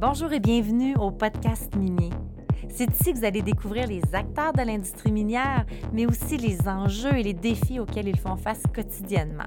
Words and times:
Bonjour 0.00 0.32
et 0.32 0.40
bienvenue 0.40 0.96
au 0.96 1.10
podcast 1.10 1.76
minier. 1.76 2.08
C'est 2.70 2.90
ici 2.90 3.12
que 3.12 3.18
vous 3.18 3.24
allez 3.26 3.42
découvrir 3.42 3.86
les 3.86 4.00
acteurs 4.14 4.54
de 4.54 4.62
l'industrie 4.62 5.12
minière, 5.12 5.66
mais 5.92 6.06
aussi 6.06 6.38
les 6.38 6.66
enjeux 6.66 7.18
et 7.18 7.22
les 7.22 7.34
défis 7.34 7.78
auxquels 7.78 8.08
ils 8.08 8.18
font 8.18 8.36
face 8.36 8.62
quotidiennement. 8.74 9.44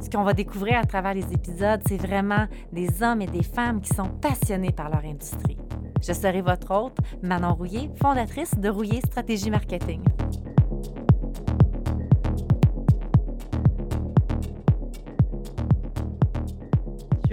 Ce 0.00 0.10
qu'on 0.10 0.24
va 0.24 0.34
découvrir 0.34 0.78
à 0.78 0.84
travers 0.84 1.14
les 1.14 1.32
épisodes, 1.32 1.80
c'est 1.86 1.96
vraiment 1.96 2.48
des 2.72 3.04
hommes 3.04 3.22
et 3.22 3.26
des 3.26 3.44
femmes 3.44 3.80
qui 3.80 3.94
sont 3.94 4.08
passionnés 4.20 4.72
par 4.72 4.90
leur 4.90 5.04
industrie. 5.04 5.58
Je 6.04 6.12
serai 6.12 6.42
votre 6.42 6.74
hôte, 6.74 6.96
Manon 7.22 7.54
Rouillé, 7.54 7.88
fondatrice 8.02 8.58
de 8.58 8.68
Rouillé 8.68 9.00
Stratégie 9.06 9.50
Marketing. 9.52 10.02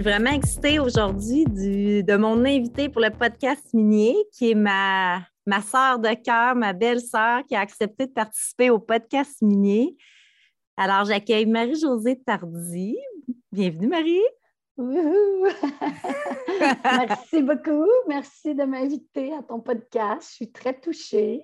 Suis 0.00 0.10
vraiment 0.10 0.30
excitée 0.30 0.78
aujourd'hui 0.78 1.44
de 1.44 2.16
mon 2.16 2.46
invité 2.46 2.88
pour 2.88 3.02
le 3.02 3.10
podcast 3.10 3.74
minier, 3.74 4.16
qui 4.32 4.52
est 4.52 4.54
ma, 4.54 5.20
ma 5.44 5.60
sœur 5.60 5.98
de 5.98 6.14
cœur, 6.14 6.54
ma 6.54 6.72
belle-sœur, 6.72 7.42
qui 7.46 7.54
a 7.54 7.60
accepté 7.60 8.06
de 8.06 8.12
participer 8.12 8.70
au 8.70 8.78
podcast 8.78 9.42
minier. 9.42 9.98
Alors, 10.78 11.04
j'accueille 11.04 11.44
Marie-Josée 11.44 12.18
Tardy. 12.24 12.96
Bienvenue, 13.52 13.88
Marie. 13.88 14.24
Merci 14.78 17.42
beaucoup. 17.42 17.86
Merci 18.08 18.54
de 18.54 18.64
m'inviter 18.64 19.34
à 19.34 19.42
ton 19.42 19.60
podcast. 19.60 20.30
Je 20.30 20.36
suis 20.36 20.50
très 20.50 20.80
touchée. 20.80 21.42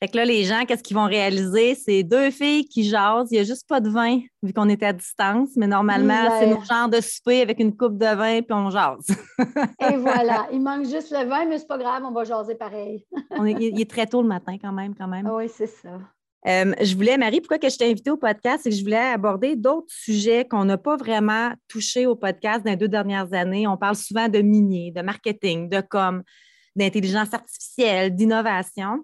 Fait 0.00 0.06
que 0.06 0.16
là, 0.16 0.24
les 0.24 0.44
gens, 0.44 0.64
qu'est-ce 0.64 0.82
qu'ils 0.82 0.96
vont 0.96 1.06
réaliser? 1.06 1.74
C'est 1.74 2.04
deux 2.04 2.30
filles 2.30 2.68
qui 2.68 2.84
jasent. 2.84 3.28
Il 3.32 3.34
n'y 3.34 3.40
a 3.40 3.44
juste 3.44 3.66
pas 3.68 3.80
de 3.80 3.90
vin, 3.90 4.20
vu 4.44 4.52
qu'on 4.52 4.68
était 4.68 4.86
à 4.86 4.92
distance. 4.92 5.50
Mais 5.56 5.66
normalement, 5.66 6.38
c'est 6.38 6.46
nos 6.46 6.62
genre 6.62 6.88
de 6.88 7.00
souper 7.00 7.42
avec 7.42 7.58
une 7.58 7.76
coupe 7.76 7.98
de 7.98 8.06
vin, 8.06 8.40
puis 8.42 8.52
on 8.52 8.70
jase. 8.70 9.08
Et 9.90 9.96
voilà. 9.96 10.46
Il 10.52 10.62
manque 10.62 10.86
juste 10.86 11.10
le 11.10 11.28
vin, 11.28 11.46
mais 11.46 11.58
c'est 11.58 11.66
pas 11.66 11.78
grave, 11.78 12.04
on 12.04 12.12
va 12.12 12.22
jaser 12.22 12.54
pareil. 12.54 13.04
il 13.38 13.80
est 13.80 13.90
très 13.90 14.06
tôt 14.06 14.22
le 14.22 14.28
matin, 14.28 14.56
quand 14.60 14.72
même, 14.72 14.94
quand 14.94 15.08
même. 15.08 15.28
Oui, 15.28 15.48
c'est 15.48 15.66
ça. 15.66 15.98
Euh, 16.46 16.72
je 16.80 16.94
voulais, 16.94 17.18
Marie, 17.18 17.40
pourquoi 17.40 17.58
que 17.58 17.68
je 17.68 17.76
t'ai 17.76 17.90
invitée 17.90 18.10
au 18.10 18.16
podcast? 18.16 18.60
C'est 18.62 18.70
que 18.70 18.76
je 18.76 18.82
voulais 18.82 18.96
aborder 18.96 19.56
d'autres 19.56 19.92
sujets 19.92 20.46
qu'on 20.46 20.64
n'a 20.64 20.78
pas 20.78 20.96
vraiment 20.96 21.52
touchés 21.66 22.06
au 22.06 22.14
podcast 22.14 22.64
dans 22.64 22.70
les 22.70 22.76
deux 22.76 22.88
dernières 22.88 23.32
années. 23.32 23.66
On 23.66 23.76
parle 23.76 23.96
souvent 23.96 24.28
de 24.28 24.38
minier, 24.38 24.92
de 24.92 25.02
marketing, 25.02 25.68
de 25.68 25.80
com, 25.80 26.22
d'intelligence 26.76 27.34
artificielle, 27.34 28.14
d'innovation. 28.14 29.00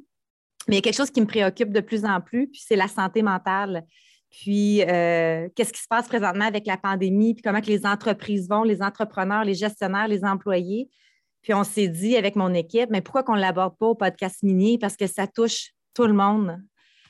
Mais 0.68 0.74
il 0.74 0.76
y 0.76 0.78
a 0.78 0.82
quelque 0.82 0.96
chose 0.96 1.10
qui 1.10 1.20
me 1.20 1.26
préoccupe 1.26 1.72
de 1.72 1.80
plus 1.80 2.04
en 2.04 2.20
plus, 2.20 2.48
puis 2.48 2.62
c'est 2.64 2.76
la 2.76 2.88
santé 2.88 3.22
mentale. 3.22 3.84
Puis, 4.30 4.82
euh, 4.82 5.48
qu'est-ce 5.54 5.72
qui 5.72 5.80
se 5.80 5.88
passe 5.88 6.08
présentement 6.08 6.46
avec 6.46 6.66
la 6.66 6.76
pandémie, 6.76 7.34
puis 7.34 7.42
comment 7.42 7.60
que 7.60 7.68
les 7.68 7.86
entreprises 7.86 8.48
vont, 8.48 8.64
les 8.64 8.82
entrepreneurs, 8.82 9.44
les 9.44 9.54
gestionnaires, 9.54 10.08
les 10.08 10.24
employés? 10.24 10.88
Puis, 11.42 11.54
on 11.54 11.62
s'est 11.62 11.88
dit 11.88 12.16
avec 12.16 12.34
mon 12.34 12.52
équipe, 12.52 12.90
mais 12.90 13.00
pourquoi 13.00 13.22
qu'on 13.22 13.36
ne 13.36 13.40
l'aborde 13.40 13.76
pas 13.78 13.86
au 13.86 13.94
podcast 13.94 14.42
mini? 14.42 14.78
Parce 14.78 14.96
que 14.96 15.06
ça 15.06 15.26
touche 15.26 15.70
tout 15.94 16.06
le 16.06 16.14
monde. 16.14 16.58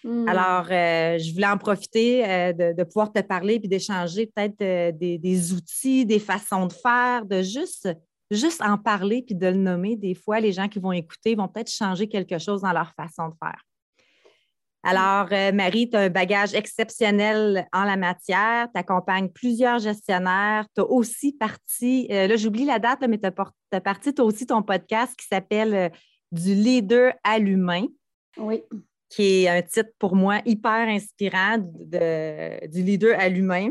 Hmm. 0.02 0.28
Alors, 0.28 0.66
euh, 0.70 1.18
je 1.18 1.32
voulais 1.32 1.46
en 1.46 1.56
profiter 1.56 2.28
euh, 2.28 2.52
de, 2.52 2.84
pouvoir 2.84 3.10
te 3.10 3.20
parler 3.20 3.58
puis 3.58 3.68
d'échanger 3.68 4.26
peut-être 4.26 4.58
des, 4.98 5.16
des, 5.16 5.52
outils, 5.54 6.04
des 6.04 6.18
façons 6.18 6.66
de 6.66 6.74
faire, 6.74 7.24
de 7.24 7.40
juste 7.40 7.88
juste 8.30 8.62
en 8.62 8.78
parler 8.78 9.22
puis 9.22 9.34
de 9.34 9.46
le 9.46 9.56
nommer, 9.56 9.96
des 9.96 10.14
fois, 10.14 10.40
les 10.40 10.52
gens 10.52 10.68
qui 10.68 10.78
vont 10.78 10.92
écouter 10.92 11.34
vont 11.34 11.48
peut-être 11.48 11.70
changer 11.70 12.08
quelque 12.08 12.38
chose 12.38 12.62
dans 12.62 12.72
leur 12.72 12.92
façon 12.94 13.28
de 13.28 13.34
faire. 13.42 13.60
Alors, 14.86 15.28
euh, 15.32 15.50
Marie, 15.50 15.88
tu 15.88 15.96
as 15.96 16.00
un 16.00 16.10
bagage 16.10 16.52
exceptionnel 16.52 17.66
en 17.72 17.84
la 17.84 17.96
matière. 17.96 18.68
Tu 18.72 18.78
accompagnes 18.78 19.30
plusieurs 19.30 19.78
gestionnaires. 19.78 20.66
Tu 20.74 20.82
as 20.82 20.84
aussi 20.84 21.32
parti, 21.32 22.06
euh, 22.10 22.26
là, 22.26 22.36
j'oublie 22.36 22.66
la 22.66 22.78
date, 22.78 23.00
mais 23.08 23.18
tu 23.18 23.26
as, 23.26 23.80
parti, 23.80 24.14
tu 24.14 24.20
as 24.20 24.24
aussi 24.24 24.46
ton 24.46 24.62
podcast 24.62 25.14
qui 25.16 25.26
s'appelle 25.26 25.74
euh, 25.74 25.88
Du 26.32 26.54
leader 26.54 27.14
à 27.24 27.38
l'humain. 27.38 27.86
Oui. 28.36 28.62
Qui 29.08 29.44
est 29.44 29.48
un 29.48 29.62
titre 29.62 29.90
pour 29.98 30.16
moi 30.16 30.40
hyper 30.44 30.88
inspirant 30.88 31.56
du 31.58 32.82
leader 32.82 33.18
à 33.18 33.28
l'humain 33.30 33.70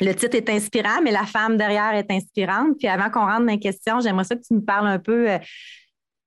le 0.00 0.12
titre 0.14 0.36
est 0.36 0.48
inspirant, 0.48 1.00
mais 1.02 1.10
la 1.10 1.26
femme 1.26 1.56
derrière 1.56 1.94
est 1.94 2.10
inspirante. 2.10 2.78
Puis 2.78 2.88
avant 2.88 3.10
qu'on 3.10 3.26
rentre 3.26 3.40
dans 3.40 3.52
les 3.52 3.58
questions, 3.58 4.00
j'aimerais 4.00 4.24
ça 4.24 4.36
que 4.36 4.42
tu 4.42 4.54
me 4.54 4.60
parles 4.60 4.86
un 4.86 4.98
peu 4.98 5.30
euh, 5.30 5.38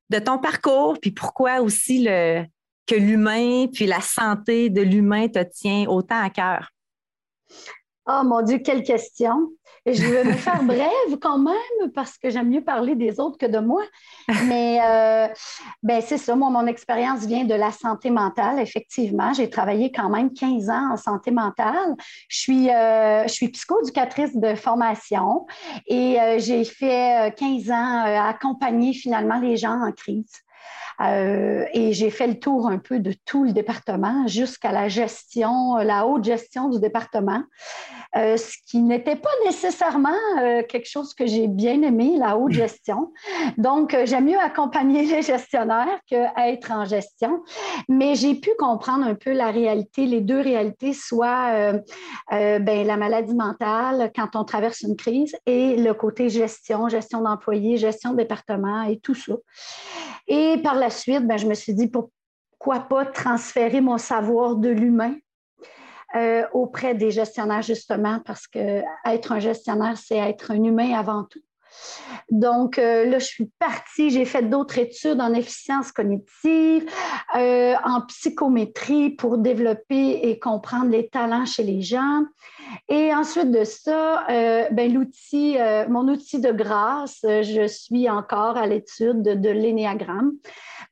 de 0.09 0.20
ton 0.20 0.38
parcours, 0.40 0.98
puis 1.02 1.12
pourquoi 1.12 1.62
aussi 1.62 2.06
que 2.06 2.96
l'humain, 2.96 3.68
puis 3.74 3.86
la 3.86 4.02
santé 4.02 4.70
de 4.70 4.82
l'humain 4.82 5.28
te 5.30 5.42
tient 5.44 5.86
autant 5.88 6.22
à 6.22 6.30
cœur. 6.30 6.70
Oh 8.07 8.22
mon 8.23 8.41
Dieu, 8.41 8.59
quelle 8.59 8.84
question! 8.84 9.50
je 9.85 10.06
vais 10.06 10.23
me 10.23 10.34
faire 10.38 10.63
brève 10.63 11.17
quand 11.19 11.38
même 11.38 11.91
parce 11.94 12.17
que 12.17 12.29
j'aime 12.29 12.50
mieux 12.50 12.63
parler 12.63 12.95
des 12.95 13.19
autres 13.19 13.38
que 13.38 13.45
de 13.45 13.59
moi. 13.59 13.84
Mais 14.45 14.79
euh, 14.84 15.28
ben, 15.84 16.01
c'est 16.01 16.17
ça, 16.17 16.35
moi, 16.35 16.50
mon 16.50 16.67
expérience 16.67 17.25
vient 17.25 17.45
de 17.45 17.53
la 17.53 17.72
santé 17.72 18.09
mentale, 18.09 18.59
effectivement. 18.59 19.34
J'ai 19.34 19.50
travaillé 19.50 19.91
quand 19.91 20.09
même 20.09 20.34
15 20.34 20.69
ans 20.69 20.94
en 20.94 20.97
santé 20.97 21.31
mentale. 21.31 21.95
Je 22.29 22.38
suis, 22.38 22.69
euh, 22.69 23.23
je 23.23 23.34
suis 23.34 23.50
psychoducatrice 23.50 24.35
de 24.35 24.56
formation 24.56 25.45
et 25.88 26.19
euh, 26.19 26.40
j'ai 26.40 26.63
fait 26.63 27.34
15 27.38 27.72
ans 27.72 28.03
à 28.06 28.29
accompagner 28.29 28.94
finalement 28.94 29.40
les 29.40 29.57
gens 29.57 29.79
en 29.81 29.91
crise. 29.91 30.31
Euh, 31.03 31.66
et 31.73 31.94
j'ai 31.94 32.09
fait 32.09 32.28
le 32.28 32.39
tour 32.39 32.67
un 32.67 32.78
peu 32.78 33.00
de 33.00 33.13
tout 33.25 33.44
le 33.44 33.51
département 33.51 34.28
jusqu'à 34.28 34.72
la 34.72 34.88
gestion, 34.88 35.78
la 35.78 36.06
haute 36.06 36.23
gestion 36.23 36.69
du 36.69 36.79
département, 36.79 37.44
euh, 38.17 38.38
ce 38.38 38.56
qui 38.67 38.79
n'était 38.79 39.16
pas 39.16 39.29
nécessairement 39.45 40.09
euh, 40.40 40.63
quelque 40.67 40.88
chose 40.88 41.13
que 41.13 41.25
j'ai 41.25 41.47
bien 41.47 41.81
aimé, 41.81 42.17
la 42.17 42.38
haute 42.38 42.51
gestion. 42.51 43.11
Donc, 43.57 43.97
j'aime 44.06 44.25
mieux 44.25 44.40
accompagner 44.40 45.06
les 45.16 45.22
gestionnaires 45.22 46.00
qu'être 46.07 46.72
en 46.72 46.85
gestion. 46.85 47.41
Mais 47.90 48.16
j'ai 48.16 48.35
pu 48.35 48.51
comprendre 48.59 49.06
un 49.06 49.16
peu 49.16 49.31
la 49.31 49.50
réalité, 49.50 50.06
les 50.06 50.22
deux 50.22 50.41
réalités, 50.41 50.94
soit 50.94 51.73
ben, 52.29 52.88
la 52.88 52.97
maladie 52.97 53.35
mentale 53.35 54.11
quand 54.16 54.35
on 54.35 54.44
traverse 54.44 54.81
une 54.81 54.95
crise 54.95 55.35
et 55.45 55.78
le 55.78 55.94
côté 55.94 56.29
gestion, 56.29 56.90
gestion 56.90 57.22
d'employés, 57.22 57.78
gestion 57.78 58.11
de 58.11 58.17
département 58.17 58.84
et 58.84 59.00
tout 59.00 59.16
ça. 59.16 59.34
Et 60.28 60.58
par 60.64 60.76
la 60.76 60.90
suite, 60.90 61.28
ben, 61.28 61.38
je 61.38 61.48
me 61.48 61.54
suis 61.54 61.74
dit, 61.74 61.88
pourquoi 61.88 62.82
pas 62.82 63.06
transférer 63.06 63.82
mon 63.82 63.98
savoir 63.98 64.56
de 64.56 64.70
l'humain 64.70 65.16
euh, 66.16 66.44
auprès 66.54 66.94
des 66.94 67.12
gestionnaires, 67.12 67.62
justement, 67.62 68.20
parce 68.26 68.48
que 68.48 68.82
être 69.06 69.32
un 69.32 69.40
gestionnaire, 69.40 69.98
c'est 69.98 70.18
être 70.18 70.52
un 70.52 70.64
humain 70.64 70.94
avant 70.94 71.24
tout. 71.24 71.42
Donc 72.30 72.78
euh, 72.78 73.06
là, 73.06 73.20
je 73.20 73.26
suis 73.26 73.52
partie, 73.59 74.09
j'ai 74.09 74.26
fait 74.26 74.44
d'autres 74.44 74.78
études 74.78 75.22
en 75.22 75.34
efficience 75.34 75.92
cognitive, 75.92 76.86
euh, 77.36 77.76
en 77.84 78.02
psychométrie 78.02 79.12
pour 79.12 79.38
développer 79.38 80.30
et 80.30 80.40
comprendre 80.40 80.90
les 80.90 81.09
talents 81.09 81.46
chez 81.46 81.64
les 81.64 81.82
gens. 81.82 82.24
Et 82.90 83.14
ensuite 83.14 83.52
de 83.52 83.64
ça, 83.64 84.26
ben, 84.28 84.94
l'outil, 84.94 85.58
mon 85.90 86.08
outil 86.08 86.40
de 86.40 86.52
grâce, 86.52 87.20
je 87.24 87.68
suis 87.68 88.09
encore 88.09 88.58
à 88.58 88.68
l'étude 88.68 89.22
de, 89.22 89.34
de 89.34 89.50
l'énéagramme 89.50 90.34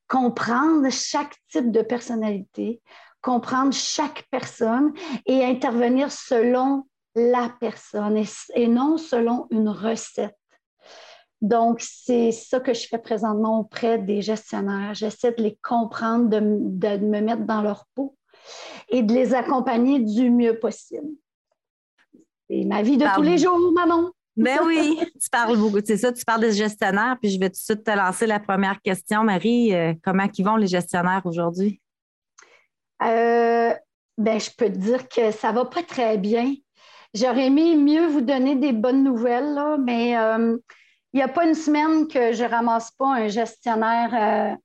comprendre 0.10 0.90
chaque 0.92 1.36
type 1.50 1.72
de 1.72 1.82
personnalité, 1.82 2.82
comprendre 3.22 3.72
chaque 3.72 4.26
personne 4.32 4.92
et 5.26 5.46
intervenir 5.46 6.12
selon 6.12 6.86
la 7.16 7.50
personne 7.60 8.22
et, 8.56 8.68
non 8.68 8.98
selon 8.98 9.48
une 9.52 9.70
recette. 9.70 10.39
Donc, 11.42 11.80
c'est 11.82 12.32
ça 12.32 12.60
que 12.60 12.74
je 12.74 12.88
fais 12.88 12.98
présentement 12.98 13.60
auprès 13.60 13.98
des 13.98 14.22
gestionnaires. 14.22 14.94
J'essaie 14.94 15.32
de 15.32 15.42
les 15.42 15.58
comprendre, 15.64 16.28
de, 16.28 16.40
de, 16.40 17.06
me 17.06 17.22
mettre 17.22 17.46
dans 17.46 17.62
leur 17.62 17.86
peau 17.96 18.18
et 18.90 19.04
de 19.04 19.14
les 19.14 19.34
accompagner 19.34 20.00
du 20.00 20.30
mieux 20.30 20.60
possible. 20.60 21.08
C'est 22.50 22.66
ma 22.66 22.82
vie 22.82 22.98
de 22.98 23.06
tous 23.16 23.22
les 23.22 23.38
jours, 23.38 23.72
maman. 23.74 24.12
Ben 24.36 24.60
oui, 24.66 24.98
tu 25.22 25.30
parles 25.30 25.58
beaucoup, 25.58 25.80
c'est 25.84 25.98
ça, 25.98 26.14
tu 26.14 26.24
parles 26.24 26.42
des 26.42 26.54
gestionnaires, 26.54 27.18
puis 27.22 27.30
je 27.30 27.40
vais 27.40 27.50
tout 27.50 27.58
de 27.58 27.58
suite 27.58 27.84
te 27.84 27.92
lancer 27.92 28.26
la 28.26 28.40
première 28.40 28.82
question. 28.82 29.24
Marie, 29.24 29.76
euh, 29.76 29.94
comment 30.02 30.28
ils 30.34 30.46
vont 30.46 30.56
les 30.56 30.68
gestionnaires 30.68 31.22
aujourd'hui? 31.26 31.82
Euh, 33.04 33.74
ben, 34.18 34.40
je 34.40 34.50
peux 34.58 34.68
te 34.68 34.78
dire 34.78 35.10
que 35.10 35.32
ça 35.32 35.52
va 35.52 35.66
pas 35.66 35.84
très 35.84 36.18
bien. 36.18 36.54
J'aurais 37.14 37.48
aimé 37.48 37.76
mieux 37.76 38.08
vous 38.08 38.22
donner 38.22 38.56
des 38.56 38.72
bonnes 38.72 39.04
nouvelles, 39.04 39.54
là, 39.54 39.78
mais 39.78 40.18
euh, 40.18 40.58
il 41.14 41.18
n'y 41.18 41.24
a 41.24 41.28
pas 41.28 41.46
une 41.46 41.56
semaine 41.56 42.08
que 42.08 42.34
je 42.34 42.44
ramasse 42.44 42.92
pas 42.92 43.16
un 43.16 43.28
gestionnaire 43.28 44.58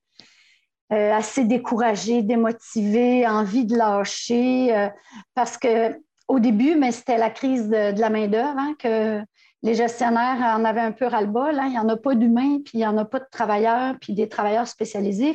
assez 0.91 1.44
découragé, 1.44 2.23
démotivé, 2.23 3.26
envie 3.26 3.64
de 3.64 3.76
lâcher, 3.76 4.91
parce 5.35 5.56
que 5.56 5.96
au 6.29 6.38
début, 6.38 6.81
c'était 6.91 7.19
la 7.19 7.31
crise 7.31 7.69
de, 7.69 7.99
la 7.99 8.11
main-d'œuvre 8.11 8.58
hein, 8.58 8.75
que 8.79 9.23
les 9.62 9.75
gestionnaires 9.75 10.56
en 10.56 10.64
avaient 10.64 10.81
un 10.81 10.93
peu 10.93 11.06
ras-le-bas. 11.06 11.52
Il 11.52 11.70
n'y 11.70 11.79
en 11.79 11.88
a 11.88 11.96
pas 11.96 12.14
d'humains, 12.14 12.58
puis 12.64 12.75
il 12.75 12.79
n'y 12.79 12.87
en 12.87 12.96
a 12.99 13.05
pas 13.05 13.19
de 13.19 13.26
travailleurs, 13.31 13.94
puis 14.00 14.14
des 14.14 14.29
travailleurs 14.29 14.69
spécialisés. 14.69 15.35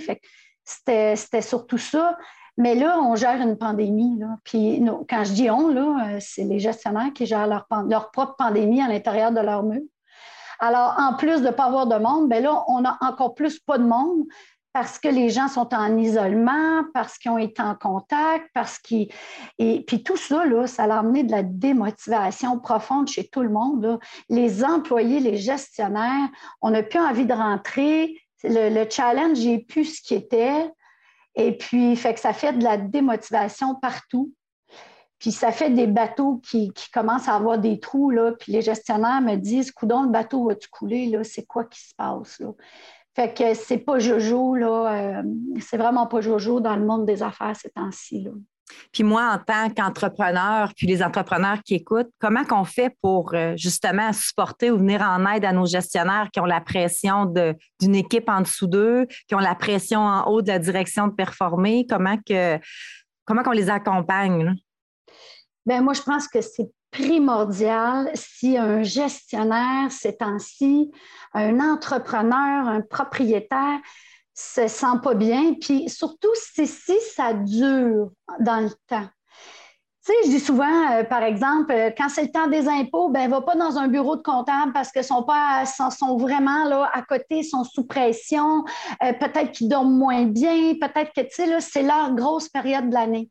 C'était 0.64 1.42
surtout 1.42 1.78
ça. 1.78 2.18
Mais 2.58 2.76
là, 2.76 3.00
on 3.00 3.16
gère 3.16 3.42
une 3.42 3.58
pandémie. 3.58 4.20
Puis 4.44 4.84
quand 5.10 5.24
je 5.24 5.34
dis 5.34 5.50
on, 5.50 6.20
c'est 6.20 6.44
les 6.44 6.60
gestionnaires 6.60 7.14
qui 7.14 7.26
gèrent 7.26 7.48
leur, 7.48 7.68
leur 7.88 8.12
propre 8.12 8.36
pandémie 8.38 8.82
à 8.82 8.88
l'intérieur 8.88 9.32
de 9.32 9.40
leur 9.40 9.64
mur. 9.64 9.82
Alors, 10.60 10.96
en 10.98 11.16
plus 11.16 11.42
de 11.42 11.48
ne 11.48 11.52
pas 11.52 11.66
avoir 11.66 11.88
de 11.88 11.96
monde, 11.96 12.30
ben 12.30 12.44
là, 12.44 12.64
on 12.68 12.84
a 12.86 12.98
encore 13.02 13.34
plus 13.34 13.60
pas 13.60 13.78
de 13.78 13.86
monde 13.86 14.26
parce 14.74 15.00
que 15.00 15.08
les 15.08 15.30
gens 15.30 15.48
sont 15.48 15.74
en 15.74 15.98
isolement, 15.98 16.84
parce 16.94 17.18
qu'ils 17.18 17.32
ont 17.32 17.38
été 17.38 17.62
en 17.62 17.76
contact, 17.76 18.50
parce 18.54 18.78
qu'ils... 18.78 19.12
Et 19.58 19.84
puis 19.86 20.04
tout 20.04 20.18
ça, 20.18 20.46
là, 20.46 20.68
ça 20.68 20.84
a 20.84 21.00
amené 21.00 21.24
de 21.24 21.32
la 21.32 21.42
démotivation 21.44 22.60
profonde 22.60 23.08
chez 23.08 23.28
tout 23.28 23.42
le 23.42 23.50
monde. 23.50 24.00
Les 24.30 24.64
employés, 24.64 25.20
les 25.20 25.38
gestionnaires, 25.38 26.30
on 26.62 26.70
n'a 26.70 26.84
plus 26.84 27.00
envie 27.00 27.26
de 27.26 27.34
rentrer. 27.34 28.16
Le, 28.44 28.88
challenge 28.90 29.44
n'est 29.44 29.60
plus 29.60 29.86
ce 29.86 30.02
qui 30.02 30.14
était. 30.14 30.72
Et 31.36 31.58
puis, 31.58 31.96
fait 31.96 32.14
que 32.14 32.20
ça 32.20 32.34
fait 32.34 32.54
de 32.54 32.64
la 32.64 32.78
démotivation 32.78 33.76
partout. 33.76 34.32
Puis 35.20 35.32
ça 35.32 35.52
fait 35.52 35.70
des 35.70 35.88
bateaux 35.88 36.38
qui, 36.38 36.72
commencent 36.94 37.28
à 37.28 37.36
avoir 37.36 37.60
des 37.60 37.80
trous, 37.80 38.10
là. 38.10 38.32
Puis 38.40 38.54
les 38.54 38.62
gestionnaires 38.62 39.22
me 39.22 39.36
disent, 39.36 39.72
coudon, 39.72 40.04
le 40.04 40.10
bateau 40.10 40.48
va-tu 40.48 40.70
couler, 40.70 41.08
là? 41.08 41.24
C'est 41.24 41.46
quoi 41.46 41.66
qui 41.66 41.82
se 41.82 41.94
passe, 41.96 42.40
là? 42.40 42.52
Fait 43.16 43.34
que 43.34 43.54
c'est 43.54 43.80
pas 43.80 44.00
Jojo, 44.00 44.56
là. 44.56 45.20
Euh, 45.20 45.24
c'est 45.60 45.78
vraiment 45.78 46.08
pas 46.08 46.22
Jojo 46.22 46.62
dans 46.62 46.76
le 46.76 46.86
monde 46.86 47.06
des 47.06 47.22
affaires 47.22 47.56
ces 47.56 47.70
temps-ci, 47.70 48.22
là. 48.24 48.32
Puis 48.92 49.04
moi, 49.04 49.34
en 49.34 49.40
tant 49.40 49.70
qu'entrepreneur, 49.70 50.72
puis 50.76 50.88
les 50.88 51.04
entrepreneurs 51.04 51.62
qui 51.64 51.76
écoutent, 51.76 52.10
comment 52.20 52.46
qu'on 52.46 52.64
fait 52.64 52.96
pour 53.02 53.34
euh, 53.34 53.56
justement 53.58 54.14
supporter 54.14 54.72
ou 54.72 54.78
venir 54.78 55.02
en 55.02 55.26
aide 55.32 55.46
à 55.46 55.52
nos 55.52 55.66
gestionnaires 55.66 56.30
qui 56.32 56.40
ont 56.40 56.46
la 56.46 56.62
pression 56.62 57.26
d'une 57.26 57.96
équipe 57.96 58.30
en 58.30 58.42
dessous 58.42 58.68
d'eux, 58.68 59.08
qui 59.28 59.36
ont 59.36 59.40
la 59.40 59.56
pression 59.56 60.02
en 60.02 60.26
haut 60.26 60.42
de 60.42 60.48
la 60.48 60.60
direction 60.60 61.08
de 61.08 61.14
performer? 61.14 61.86
Comment 61.90 62.18
que 62.18 62.60
comment 63.26 63.44
qu'on 63.44 63.52
les 63.52 63.70
accompagne? 63.70 64.56
Bien, 65.70 65.84
moi, 65.84 65.94
je 65.94 66.02
pense 66.02 66.28
que 66.28 66.42
c'est 66.42 66.72
primordial 66.90 68.10
si 68.16 68.58
un 68.58 68.82
gestionnaire 68.82 69.92
ces 69.92 70.18
temps-ci, 70.18 70.90
un 71.36 71.60
entrepreneur, 71.60 72.68
un 72.68 72.82
propriétaire 72.82 73.78
se 74.34 74.68
sent 74.68 74.98
pas 75.04 75.14
bien, 75.14 75.54
puis 75.62 75.88
surtout 75.88 76.34
si, 76.34 76.66
ça 76.66 77.34
dure 77.34 78.10
dans 78.40 78.62
le 78.62 78.72
temps. 78.88 79.08
Tu 80.04 80.12
sais, 80.12 80.14
je 80.26 80.30
dis 80.32 80.40
souvent, 80.40 80.92
euh, 80.92 81.04
par 81.04 81.22
exemple, 81.22 81.72
euh, 81.72 81.92
quand 81.96 82.10
c'est 82.10 82.24
le 82.24 82.32
temps 82.32 82.48
des 82.48 82.68
impôts, 82.68 83.10
ben 83.10 83.30
va 83.30 83.42
pas 83.42 83.54
dans 83.54 83.78
un 83.78 83.90
bureau 83.90 84.16
de 84.16 84.24
comptable 84.24 84.74
parce 84.74 84.92
qu'ils 84.92 85.04
sont 85.04 85.22
pas 85.22 85.66
sont, 85.68 86.18
vraiment 86.18 86.66
là 86.66 86.90
à 86.96 87.04
côté, 87.04 87.44
sont 87.44 87.64
sous 87.64 87.86
pression, 87.86 88.64
euh, 89.04 89.14
peut-être 89.14 89.52
qu'ils 89.52 89.70
dorment 89.70 89.96
moins 89.96 90.26
bien, 90.26 90.74
peut-être 90.82 91.14
que 91.14 91.22
tu 91.22 91.30
sais 91.30 91.62
c'est 91.62 91.84
leur 91.84 92.16
grosse 92.16 92.50
période 92.50 92.90
de 92.90 92.96
l'année. 92.96 93.30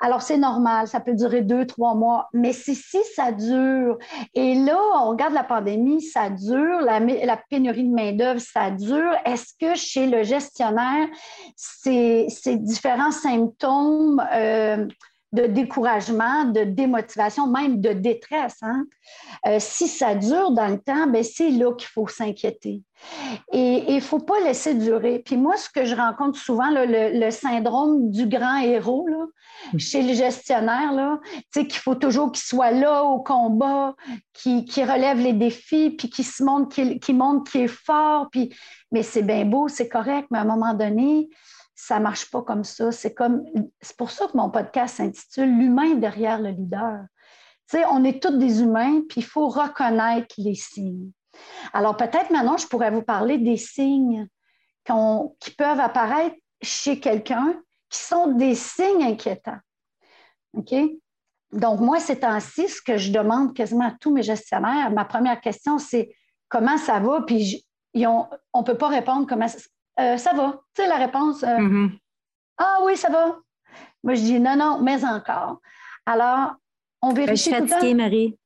Alors, 0.00 0.22
c'est 0.22 0.38
normal, 0.38 0.86
ça 0.86 1.00
peut 1.00 1.14
durer 1.14 1.42
deux, 1.42 1.66
trois 1.66 1.94
mois, 1.94 2.28
mais 2.32 2.52
si, 2.52 2.76
si 2.76 2.98
ça 3.16 3.32
dure, 3.32 3.98
et 4.32 4.54
là, 4.54 4.78
on 4.94 5.10
regarde 5.10 5.34
la 5.34 5.42
pandémie, 5.42 6.00
ça 6.02 6.30
dure, 6.30 6.80
la, 6.80 7.36
pénurie 7.50 7.82
de 7.82 7.92
main-d'œuvre, 7.92 8.40
ça 8.40 8.70
dure, 8.70 9.12
est-ce 9.24 9.54
que 9.60 9.74
chez 9.74 10.06
le 10.06 10.22
gestionnaire, 10.22 11.08
ces, 11.56 12.28
différents 12.58 13.10
symptômes 13.10 14.24
euh, 14.32 14.86
de 15.32 15.46
découragement, 15.46 16.46
de 16.46 16.64
démotivation, 16.64 17.46
même 17.48 17.80
de 17.80 17.92
détresse, 17.92 18.56
hein, 18.62 18.84
euh, 19.46 19.58
si 19.60 19.86
ça 19.86 20.14
dure 20.14 20.52
dans 20.52 20.68
le 20.68 20.78
temps, 20.78 21.06
ben, 21.06 21.22
c'est 21.22 21.50
là 21.50 21.74
qu'il 21.74 21.88
faut 21.88 22.08
s'inquiéter. 22.08 22.82
Et 23.52 23.84
il 23.88 23.96
ne 23.96 24.00
faut 24.00 24.18
pas 24.18 24.40
laisser 24.40 24.74
durer. 24.74 25.20
Puis 25.24 25.36
moi, 25.36 25.56
ce 25.56 25.68
que 25.68 25.84
je 25.84 25.94
rencontre 25.94 26.38
souvent, 26.38 26.70
le, 26.70 27.30
syndrome 27.30 28.10
du 28.10 28.26
grand 28.26 28.58
héros 28.58 29.06
mmh. 29.72 29.78
chez 29.78 30.02
les 30.02 30.14
gestionnaires, 30.14 31.18
qu'il 31.52 31.72
faut 31.72 31.94
toujours 31.94 32.32
qu'il 32.32 32.42
soit 32.42 32.72
là 32.72 33.04
au 33.04 33.20
combat, 33.22 33.94
qui, 34.32 34.64
relève 34.78 35.18
les 35.18 35.34
défis, 35.34 35.90
puis 35.90 36.10
qui 36.10 36.24
se 36.24 36.42
montre 36.42 36.74
qu'il 36.74 37.16
montre 37.16 37.50
qu'il 37.50 37.62
est 37.62 37.68
fort. 37.68 38.28
Puis... 38.30 38.54
Mais 38.90 39.02
c'est 39.02 39.22
bien 39.22 39.44
beau, 39.44 39.68
c'est 39.68 39.88
correct, 39.88 40.28
mais 40.30 40.38
à 40.38 40.42
un 40.42 40.46
moment 40.46 40.72
donné, 40.72 41.28
ça 41.80 41.98
ne 41.98 42.02
marche 42.02 42.28
pas 42.28 42.42
comme 42.42 42.64
ça. 42.64 42.90
C'est 42.90 43.14
comme 43.14 43.44
c'est 43.80 43.96
pour 43.96 44.10
ça 44.10 44.26
que 44.26 44.36
mon 44.36 44.50
podcast 44.50 44.96
s'intitule 44.96 45.56
L'humain 45.56 45.94
derrière 45.94 46.40
le 46.40 46.50
leader. 46.50 47.04
on 47.90 48.02
est 48.02 48.20
tous 48.20 48.36
des 48.36 48.62
humains, 48.62 49.02
puis 49.08 49.20
il 49.20 49.24
faut 49.24 49.48
reconnaître 49.48 50.34
les 50.38 50.56
signes. 50.56 51.12
Alors 51.72 51.96
peut-être 51.96 52.30
maintenant, 52.30 52.56
je 52.56 52.66
pourrais 52.66 52.90
vous 52.90 53.02
parler 53.02 53.38
des 53.38 53.56
signes 53.56 54.26
qui 55.38 55.50
peuvent 55.52 55.78
apparaître 55.78 56.34
chez 56.60 56.98
quelqu'un 56.98 57.54
qui 57.88 57.98
sont 58.00 58.32
des 58.32 58.56
signes 58.56 59.04
inquiétants. 59.04 59.60
OK? 60.54 60.74
Donc, 61.52 61.80
moi, 61.80 62.00
c'est 62.00 62.24
ainsi 62.24 62.68
ce 62.68 62.82
que 62.82 62.96
je 62.96 63.12
demande 63.12 63.54
quasiment 63.54 63.86
à 63.86 63.94
tous 64.00 64.12
mes 64.12 64.22
gestionnaires. 64.22 64.90
Ma 64.90 65.04
première 65.04 65.40
question, 65.40 65.78
c'est 65.78 66.10
comment 66.48 66.76
ça 66.76 66.98
va? 66.98 67.22
Puis 67.22 67.64
on 67.94 68.26
ne 68.54 68.62
peut 68.62 68.76
pas 68.76 68.88
répondre 68.88 69.26
comment 69.28 69.46
euh, 69.98 70.16
ça 70.16 70.32
va. 70.32 70.62
Tu 70.74 70.82
sais, 70.82 70.88
la 70.88 70.96
réponse, 70.96 71.42
euh, 71.42 71.58
mm-hmm. 71.58 71.90
ah 72.58 72.78
oui, 72.84 72.96
ça 72.96 73.10
va. 73.10 73.38
Moi, 74.02 74.14
je 74.14 74.22
dis 74.22 74.40
non, 74.40 74.56
non, 74.56 74.80
mais 74.80 75.04
encore. 75.04 75.60
Alors, 76.06 76.52
on 77.02 77.12
vérifie. 77.12 77.36
Je 77.36 77.42
suis 77.42 77.68
fatiguée, 77.68 77.94
Marie. 77.94 78.38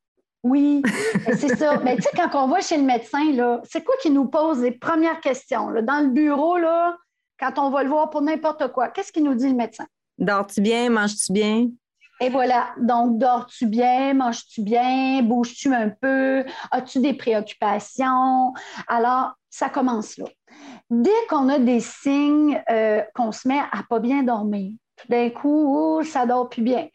Oui, 0.42 0.82
c'est 1.38 1.56
ça. 1.56 1.78
Mais 1.84 1.96
tu 1.96 2.02
sais, 2.02 2.10
quand 2.14 2.44
on 2.44 2.48
va 2.48 2.60
chez 2.60 2.76
le 2.76 2.82
médecin, 2.82 3.32
là, 3.32 3.60
c'est 3.64 3.84
quoi 3.84 3.94
qui 4.02 4.10
nous 4.10 4.26
pose 4.26 4.60
les 4.60 4.72
premières 4.72 5.20
questions? 5.20 5.70
Dans 5.82 6.00
le 6.00 6.08
bureau, 6.08 6.58
là, 6.58 6.96
quand 7.38 7.58
on 7.58 7.70
va 7.70 7.82
le 7.82 7.88
voir 7.88 8.10
pour 8.10 8.22
n'importe 8.22 8.72
quoi, 8.72 8.88
qu'est-ce 8.88 9.12
qu'il 9.12 9.24
nous 9.24 9.34
dit 9.34 9.48
le 9.48 9.54
médecin? 9.54 9.86
Dors-tu 10.18 10.60
bien? 10.60 10.90
Manges-tu 10.90 11.32
bien? 11.32 11.68
Et 12.20 12.28
voilà. 12.28 12.70
Donc, 12.78 13.18
dors-tu 13.18 13.66
bien? 13.66 14.14
Manges-tu 14.14 14.62
bien? 14.62 15.22
Bouges-tu 15.22 15.72
un 15.74 15.90
peu? 15.90 16.44
As-tu 16.70 17.00
des 17.00 17.14
préoccupations? 17.14 18.52
Alors, 18.86 19.32
ça 19.50 19.68
commence 19.68 20.16
là. 20.18 20.26
Dès 20.92 21.10
qu'on 21.30 21.48
a 21.48 21.58
des 21.58 21.80
signes 21.80 22.62
euh, 22.70 23.00
qu'on 23.14 23.32
se 23.32 23.48
met 23.48 23.58
à 23.58 23.82
pas 23.88 23.98
bien 23.98 24.22
dormir, 24.22 24.72
tout 24.96 25.08
d'un 25.08 25.30
coup, 25.30 25.74
oh, 25.74 26.02
ça 26.02 26.26
dort 26.26 26.50
plus 26.50 26.60
bien 26.60 26.88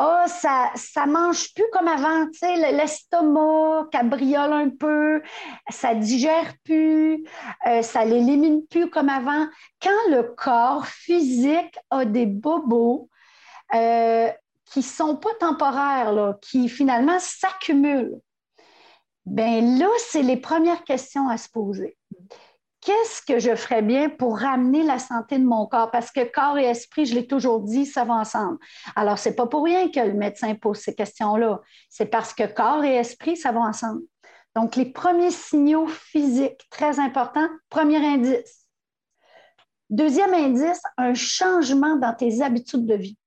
ah, 0.00 0.26
ça, 0.28 0.70
ça 0.76 1.06
mange 1.06 1.52
plus 1.54 1.64
comme 1.72 1.88
avant, 1.88 2.26
l'estomac 2.42 3.88
cabriole 3.90 4.52
un 4.52 4.70
peu, 4.70 5.20
ça 5.70 5.94
digère 5.94 6.54
plus, 6.64 7.24
euh, 7.66 7.82
ça 7.82 8.04
l'élimine 8.04 8.64
plus 8.66 8.90
comme 8.90 9.08
avant. 9.08 9.48
Quand 9.82 10.10
le 10.10 10.22
corps 10.22 10.86
physique 10.86 11.76
a 11.90 12.04
des 12.04 12.26
bobos 12.26 13.08
euh, 13.74 14.30
qui 14.66 14.82
sont 14.82 15.16
pas 15.16 15.34
temporaires, 15.40 16.12
là, 16.12 16.38
qui 16.42 16.68
finalement 16.68 17.18
s'accumulent, 17.18 18.20
ben 19.26 19.78
là, 19.78 19.88
c'est 19.98 20.22
les 20.22 20.36
premières 20.36 20.84
questions 20.84 21.28
à 21.28 21.36
se 21.36 21.48
poser 21.48 21.97
qu'est-ce 22.80 23.22
que 23.22 23.38
je 23.38 23.54
ferais 23.54 23.82
bien 23.82 24.08
pour 24.08 24.38
ramener 24.38 24.82
la 24.82 24.98
santé 24.98 25.38
de 25.38 25.44
mon 25.44 25.66
corps? 25.66 25.90
Parce 25.90 26.10
que 26.10 26.24
corps 26.24 26.58
et 26.58 26.64
esprit, 26.64 27.06
je 27.06 27.14
l'ai 27.14 27.26
toujours 27.26 27.60
dit, 27.60 27.86
ça 27.86 28.04
va 28.04 28.14
ensemble. 28.14 28.58
Alors, 28.96 29.18
ce 29.18 29.28
n'est 29.28 29.34
pas 29.34 29.46
pour 29.46 29.64
rien 29.64 29.90
que 29.90 30.00
le 30.00 30.14
médecin 30.14 30.54
pose 30.54 30.78
ces 30.78 30.94
questions-là. 30.94 31.60
C'est 31.88 32.06
parce 32.06 32.32
que 32.32 32.44
corps 32.44 32.84
et 32.84 32.96
esprit, 32.96 33.36
ça 33.36 33.52
va 33.52 33.60
ensemble. 33.60 34.02
Donc, 34.54 34.76
les 34.76 34.86
premiers 34.86 35.30
signaux 35.30 35.86
physiques, 35.86 36.66
très 36.70 36.98
importants. 36.98 37.48
Premier 37.68 38.04
indice. 38.04 38.66
Deuxième 39.90 40.34
indice, 40.34 40.82
un 40.96 41.14
changement 41.14 41.96
dans 41.96 42.14
tes 42.14 42.42
habitudes 42.42 42.86
de 42.86 42.94
vie. 42.94 43.18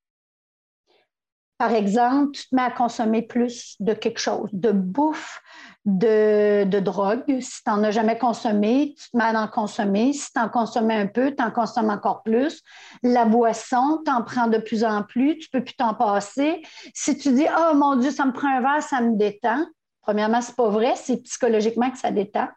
Par 1.58 1.74
exemple, 1.74 2.32
tu 2.32 2.50
te 2.50 2.56
mets 2.56 2.64
à 2.64 2.72
consommer 2.72 3.22
plus 3.22 3.76
de 3.80 3.94
quelque 3.94 4.20
chose, 4.20 4.50
de 4.52 4.72
bouffe, 4.72 5.42
de, 5.86 6.80
drogue. 6.80 7.24
Si 7.40 7.64
tu 7.64 7.70
n'en 7.70 7.84
as 7.84 7.92
jamais 7.92 8.18
consommé, 8.18 8.96
tu 8.98 9.10
te 9.10 9.18
mets 9.18 9.36
à 9.36 9.42
en 9.42 9.48
consommer. 9.48 10.14
Si 10.14 10.32
tu 10.32 10.40
en 10.40 10.50
consommes 10.50 10.92
un 10.92 11.08
peu, 11.08 11.34
tu 11.36 11.44
en 11.44 11.52
consommes 11.52 11.90
encore 11.90 12.24
plus. 12.24 12.62
La 13.04 13.26
boisson, 13.26 14.02
tu 14.06 14.12
en 14.12 14.22
prends 14.24 14.48
de 14.48 14.58
plus 14.58 14.84
en 14.84 15.04
plus, 15.04 15.38
tu 15.40 15.50
ne 15.54 15.60
peux 15.60 15.66
plus 15.66 15.76
t'en 15.76 15.94
passer. 15.94 16.62
Si 16.94 17.18
tu 17.18 17.34
dis 17.34 17.48
Oh 17.58 17.76
mon 17.76 17.96
Dieu, 17.96 18.12
ça 18.12 18.26
me 18.26 18.34
prend 18.34 18.50
un 18.50 18.62
verre, 18.62 18.84
ça 18.84 19.02
me 19.02 19.18
détend. 19.18 19.66
Premièrement, 20.02 20.42
ce 20.42 20.50
n'est 20.50 20.56
pas 20.56 20.70
vrai, 20.70 20.94
c'est 20.96 21.18
psychologiquement 21.24 21.90
que 21.90 21.98
ça 21.98 22.12
détend. 22.12 22.48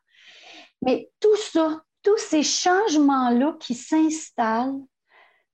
Mais 0.83 1.11
tout 1.21 1.37
ça, 1.37 1.81
tous 2.03 2.19
ces 2.19 2.43
changements-là 2.43 3.57
qui 3.61 3.75
s'installent 3.75 4.81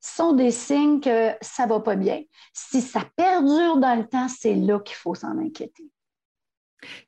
sont 0.00 0.32
des 0.32 0.50
signes 0.50 1.00
que 1.00 1.32
ça 1.40 1.64
ne 1.64 1.68
va 1.68 1.80
pas 1.80 1.94
bien. 1.94 2.22
Si 2.52 2.80
ça 2.80 3.02
perdure 3.16 3.76
dans 3.76 3.96
le 3.96 4.06
temps, 4.06 4.28
c'est 4.28 4.54
là 4.54 4.80
qu'il 4.80 4.96
faut 4.96 5.14
s'en 5.14 5.38
inquiéter. 5.38 5.84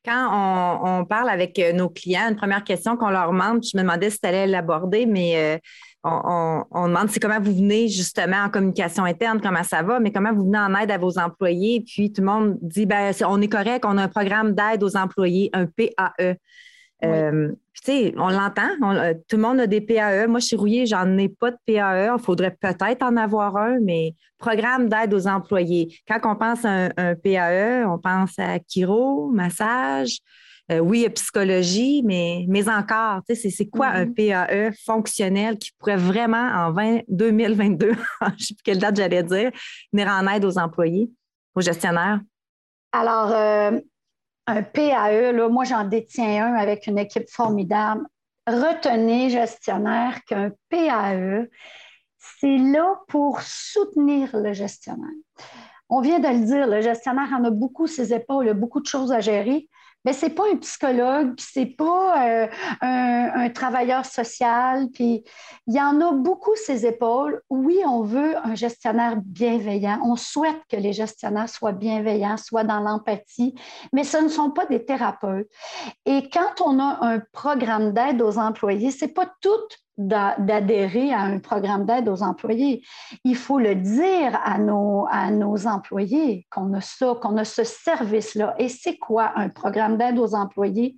Quand 0.05 0.81
on, 0.83 1.05
parle 1.05 1.29
avec 1.29 1.59
euh, 1.59 1.73
nos 1.73 1.88
clients, 1.88 2.29
une 2.29 2.37
première 2.37 2.64
question 2.64 2.97
qu'on 2.97 3.11
leur 3.11 3.31
demande, 3.31 3.62
je 3.62 3.76
me 3.76 3.83
demandais 3.83 4.11
si 4.11 4.19
tu 4.21 4.26
allais 4.26 4.47
l'aborder, 4.47 5.07
mais 5.07 5.37
euh, 5.37 5.59
on, 6.05 6.88
demande 6.88 7.11
c'est 7.11 7.21
comment 7.21 7.41
vous 7.41 7.55
venez 7.55 7.88
justement 7.88 8.45
en 8.45 8.50
communication 8.50 9.05
interne, 9.05 9.41
comment 9.41 9.62
ça 9.62 9.83
va, 9.83 10.00
mais 10.00 10.12
comment 10.12 10.33
vous 10.33 10.45
venez 10.45 10.59
en 10.59 10.75
aide 10.75 10.91
à 10.91 10.99
vos 10.99 11.19
employés? 11.19 11.85
Puis 11.87 12.12
tout 12.12 12.23
le 12.23 12.26
monde 12.26 12.59
dit 12.61 12.87
ben, 12.87 13.12
on 13.26 13.41
est 13.41 13.49
correct, 13.49 13.85
on 13.87 13.99
a 13.99 14.02
un 14.02 14.09
programme 14.09 14.52
d'aide 14.52 14.83
aux 14.83 14.97
employés, 14.97 15.50
un 15.52 15.67
PAE. 15.67 16.37
Euh, 17.05 17.49
tu 17.75 17.83
sais, 17.85 18.15
on 18.17 18.29
l'entend, 18.29 18.69
euh, 18.83 19.15
tout 19.29 19.37
le 19.37 19.43
monde 19.43 19.61
a 19.61 19.67
des 19.67 19.81
PAE. 19.81 20.27
Moi, 20.29 20.41
chez 20.41 20.57
Rouillé, 20.57 20.87
j'en 20.87 21.17
ai 21.19 21.29
pas 21.29 21.51
de 21.51 21.57
PAE. 21.67 22.15
Il 22.17 22.23
faudrait 22.23 22.57
peut-être 22.61 23.03
en 23.03 23.17
avoir 23.17 23.57
un, 23.57 23.81
mais 23.81 24.15
programme 24.39 24.89
d'aide 24.89 25.13
aux 25.15 25.27
employés. 25.27 25.97
Quand 26.07 26.21
on 26.25 26.37
pense 26.37 26.65
à 26.65 26.91
un, 26.97 27.15
PAE, 27.15 27.85
on 27.89 27.99
pense 27.99 28.39
à 28.39 28.59
chiro, 28.69 29.31
massage, 29.31 30.19
euh, 30.71 30.79
oui, 30.79 31.09
psychologie, 31.09 32.03
mais, 32.05 32.45
mais 32.49 32.69
encore, 32.69 33.21
c'est 33.29 33.67
quoi 33.67 33.89
un 33.89 34.07
mm-hmm. 34.07 34.71
PAE 34.71 34.77
fonctionnel 34.85 35.59
qui 35.59 35.71
pourrait 35.79 35.97
vraiment, 35.97 36.51
en 36.55 37.03
2022, 37.09 37.89
je 38.21 38.27
ne 38.27 38.39
sais 38.39 38.55
plus 38.55 38.63
quelle 38.63 38.79
date 38.79 38.97
j'allais 38.97 39.25
dire, 39.25 39.51
venir 39.93 40.09
en 40.09 40.27
aide 40.29 40.45
aux 40.45 40.59
employés, 40.59 41.11
aux 41.55 41.61
gestionnaires? 41.61 42.21
Alors, 42.93 43.33
un 44.47 44.63
PAE, 44.63 45.33
là, 45.33 45.49
moi, 45.49 45.65
j'en 45.65 45.85
détiens 45.85 46.47
un 46.47 46.55
avec 46.55 46.87
une 46.87 46.99
équipe 46.99 47.29
formidable. 47.29 48.07
Retenez, 48.47 49.31
gestionnaire, 49.31 50.25
qu'un 50.25 50.51
PAE, 50.69 51.47
c'est 52.19 52.59
là 52.59 53.01
pour 53.09 53.41
soutenir 53.41 54.31
le 54.35 54.53
gestionnaire. 54.53 55.09
On 55.89 56.01
vient 56.01 56.19
de 56.19 56.29
le 56.29 56.45
dire, 56.45 56.67
le 56.67 56.81
gestionnaire 56.81 57.29
en 57.33 57.45
a 57.45 57.51
beaucoup 57.51 57.87
ses 57.87 58.15
épaules, 58.15 58.47
il 58.47 58.51
a 58.51 58.55
beaucoup 58.55 58.81
de 58.81 58.87
choses 58.87 59.13
à 59.13 59.21
gérer, 59.21 59.69
mais 60.05 60.13
c'est 60.13 60.31
pas 60.31 60.45
un 60.53 60.57
psychologue, 60.57 61.35
c'est 61.39 61.67
pas 61.67 62.27
euh, 62.27 62.47
un, 62.81 63.51
travailleur 63.51 64.05
social, 64.05 64.89
puis 64.93 65.25
il 65.67 65.75
y 65.75 65.81
en 65.81 66.01
a 66.01 66.13
beaucoup 66.13 66.55
ses 66.57 66.87
épaules. 66.87 67.41
Oui, 67.51 67.79
on 67.87 68.03
veut 68.03 68.37
un 68.45 68.55
gestionnaire 68.55 69.17
bienveillant. 69.17 70.01
On 70.05 70.17
souhaite 70.17 70.61
que 70.69 70.77
les 70.77 70.93
gestionnaires 70.93 71.49
soient 71.49 71.73
bienveillants, 71.73 72.37
soient 72.37 72.65
dans 72.65 72.81
l'empathie, 72.81 73.55
mais 73.93 74.05
ce 74.05 74.17
ne 74.19 74.29
sont 74.29 74.51
pas 74.51 74.67
des 74.67 74.85
thérapeutes. 74.85 75.49
Et 76.07 76.29
quand 76.31 76.61
on 76.65 76.79
a 76.79 76.99
un 77.03 77.21
programme 77.33 77.93
d'aide 77.93 78.23
aux 78.23 78.39
employés, 78.39 78.91
c'est 78.91 79.15
pas 79.15 79.31
tout 79.41 79.51
d'adhérer 79.99 81.13
à 81.13 81.21
un 81.21 81.39
programme 81.39 81.85
d'aide 81.85 82.09
aux 82.09 82.23
employés. 82.23 82.83
Il 83.25 83.37
faut 83.37 83.59
le 83.59 83.75
dire 83.75 84.41
à 84.43 84.59
nos, 84.59 85.07
à 85.11 85.31
nos 85.31 85.67
employés 85.67 86.47
qu'on 86.51 86.73
a 86.73 86.81
ça, 86.81 87.15
qu'on 87.21 87.37
a 87.37 87.45
ce 87.45 87.65
service-là. 87.65 88.55
Et 88.59 88.69
c'est 88.69 88.97
quoi 88.97 89.33
un 89.37 89.49
programme 89.49 89.92
d'aide 89.93 90.19
aux 90.19 90.35
employés? 90.35 90.97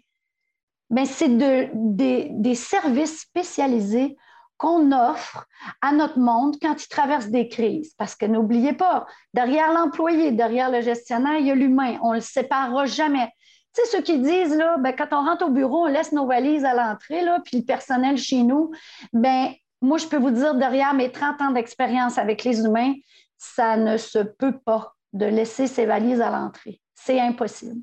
Bien, 0.90 1.04
c'est 1.04 1.28
de, 1.28 1.68
des, 1.74 2.28
des 2.30 2.54
services 2.54 3.20
spécialisés 3.20 4.16
qu'on 4.56 4.92
offre 4.92 5.46
à 5.82 5.92
notre 5.92 6.18
monde 6.18 6.56
quand 6.60 6.82
il 6.82 6.88
traverse 6.88 7.26
des 7.26 7.48
crises. 7.48 7.94
Parce 7.98 8.14
que 8.14 8.26
n'oubliez 8.26 8.72
pas, 8.72 9.06
derrière 9.32 9.72
l'employé, 9.72 10.32
derrière 10.32 10.70
le 10.70 10.80
gestionnaire, 10.80 11.38
il 11.38 11.46
y 11.46 11.50
a 11.50 11.54
l'humain. 11.54 11.98
On 12.02 12.10
ne 12.10 12.16
le 12.16 12.20
séparera 12.20 12.86
jamais. 12.86 13.28
Tu 13.74 13.82
sais, 13.82 13.96
ceux 13.96 14.02
qui 14.02 14.18
disent, 14.18 14.56
là, 14.56 14.76
ben, 14.78 14.94
quand 14.96 15.08
on 15.10 15.24
rentre 15.24 15.46
au 15.46 15.50
bureau, 15.50 15.86
on 15.86 15.88
laisse 15.88 16.12
nos 16.12 16.26
valises 16.26 16.64
à 16.64 16.74
l'entrée, 16.74 17.22
là, 17.22 17.40
puis 17.44 17.58
le 17.58 17.64
personnel 17.64 18.16
chez 18.16 18.44
nous, 18.44 18.70
ben, 19.12 19.52
moi, 19.80 19.98
je 19.98 20.06
peux 20.06 20.16
vous 20.16 20.30
dire, 20.30 20.54
derrière 20.54 20.94
mes 20.94 21.10
30 21.10 21.42
ans 21.42 21.50
d'expérience 21.50 22.16
avec 22.16 22.44
les 22.44 22.60
humains, 22.60 22.94
ça 23.36 23.76
ne 23.76 23.96
se 23.96 24.20
peut 24.20 24.56
pas 24.64 24.94
de 25.12 25.26
laisser 25.26 25.66
ses 25.66 25.86
valises 25.86 26.20
à 26.20 26.30
l'entrée. 26.30 26.80
C'est 26.94 27.20
impossible. 27.20 27.80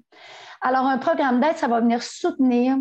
Alors, 0.61 0.85
un 0.85 0.97
programme 0.97 1.39
d'aide, 1.39 1.57
ça 1.57 1.67
va 1.67 1.79
venir 1.79 2.03
soutenir 2.03 2.77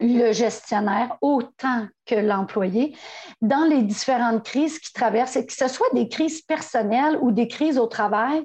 le 0.00 0.32
gestionnaire 0.32 1.16
autant 1.20 1.86
que 2.04 2.16
l'employé 2.16 2.96
dans 3.40 3.64
les 3.64 3.82
différentes 3.82 4.44
crises 4.44 4.78
qui 4.80 4.92
traversent, 4.92 5.36
et 5.36 5.46
que 5.46 5.52
ce 5.52 5.68
soit 5.68 5.92
des 5.94 6.08
crises 6.08 6.42
personnelles 6.42 7.18
ou 7.20 7.30
des 7.30 7.46
crises 7.46 7.78
au 7.78 7.86
travail, 7.86 8.44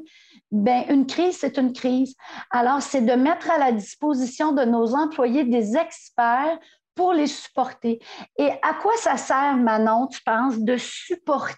ben, 0.51 0.83
une 0.89 1.05
crise, 1.05 1.37
c'est 1.39 1.57
une 1.57 1.73
crise. 1.73 2.15
Alors, 2.51 2.81
c'est 2.81 3.01
de 3.01 3.13
mettre 3.13 3.49
à 3.51 3.57
la 3.57 3.71
disposition 3.71 4.51
de 4.51 4.63
nos 4.63 4.95
employés 4.95 5.43
des 5.43 5.75
experts 5.75 6.59
pour 6.95 7.13
les 7.13 7.27
supporter. 7.27 7.99
Et 8.37 8.49
à 8.61 8.73
quoi 8.73 8.93
ça 8.97 9.17
sert, 9.17 9.55
Manon, 9.57 10.07
tu 10.07 10.21
penses, 10.23 10.59
de 10.59 10.77
supporter 10.77 11.57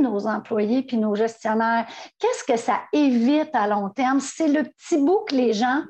nos 0.00 0.26
employés 0.26 0.82
puis 0.82 0.96
nos 0.96 1.14
gestionnaires? 1.14 1.86
Qu'est-ce 2.18 2.44
que 2.44 2.56
ça 2.56 2.80
évite 2.92 3.54
à 3.54 3.66
long 3.66 3.90
terme? 3.90 4.20
C'est 4.20 4.48
le 4.48 4.64
petit 4.64 4.98
bout 4.98 5.24
que 5.28 5.34
les 5.34 5.52
gens. 5.52 5.82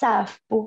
Savent 0.00 0.38
pas. 0.48 0.66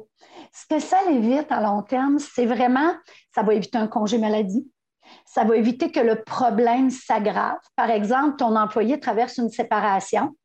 Ce 0.54 0.66
que 0.68 0.80
ça 0.80 0.98
évite 1.10 1.52
à 1.52 1.62
long 1.62 1.82
terme, 1.82 2.20
c'est 2.20 2.46
vraiment, 2.46 2.94
ça 3.34 3.44
va 3.44 3.54
éviter 3.54 3.78
un 3.78 3.88
congé 3.88 4.18
maladie, 4.18 4.68
ça 5.26 5.44
va 5.44 5.58
éviter 5.58 5.92
que 5.92 6.00
le 6.00 6.24
problème 6.24 6.90
s'aggrave. 6.90 7.60
Par 7.76 7.90
exemple, 7.90 8.38
ton 8.38 8.56
employé 8.56 9.00
traverse 9.00 9.38
une 9.38 9.50
séparation. 9.50 10.36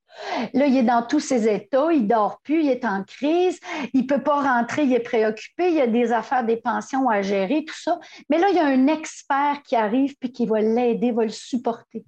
Là, 0.52 0.66
il 0.66 0.76
est 0.76 0.82
dans 0.82 1.02
tous 1.02 1.20
ses 1.20 1.46
états, 1.52 1.92
il 1.92 2.08
dort 2.08 2.40
plus, 2.42 2.64
il 2.64 2.70
est 2.70 2.84
en 2.84 3.04
crise, 3.04 3.60
il 3.92 4.06
peut 4.06 4.22
pas 4.22 4.40
rentrer, 4.40 4.82
il 4.84 4.92
est 4.92 5.00
préoccupé, 5.00 5.70
il 5.72 5.80
a 5.80 5.86
des 5.86 6.12
affaires, 6.12 6.44
des 6.44 6.56
pensions 6.56 7.08
à 7.08 7.22
gérer, 7.22 7.64
tout 7.64 7.78
ça. 7.78 8.00
Mais 8.28 8.38
là, 8.38 8.48
il 8.50 8.56
y 8.56 8.58
a 8.58 8.66
un 8.66 8.86
expert 8.88 9.62
qui 9.64 9.76
arrive 9.76 10.16
puis 10.18 10.32
qui 10.32 10.46
va 10.46 10.60
l'aider, 10.60 11.12
va 11.12 11.24
le 11.24 11.28
supporter. 11.28 12.04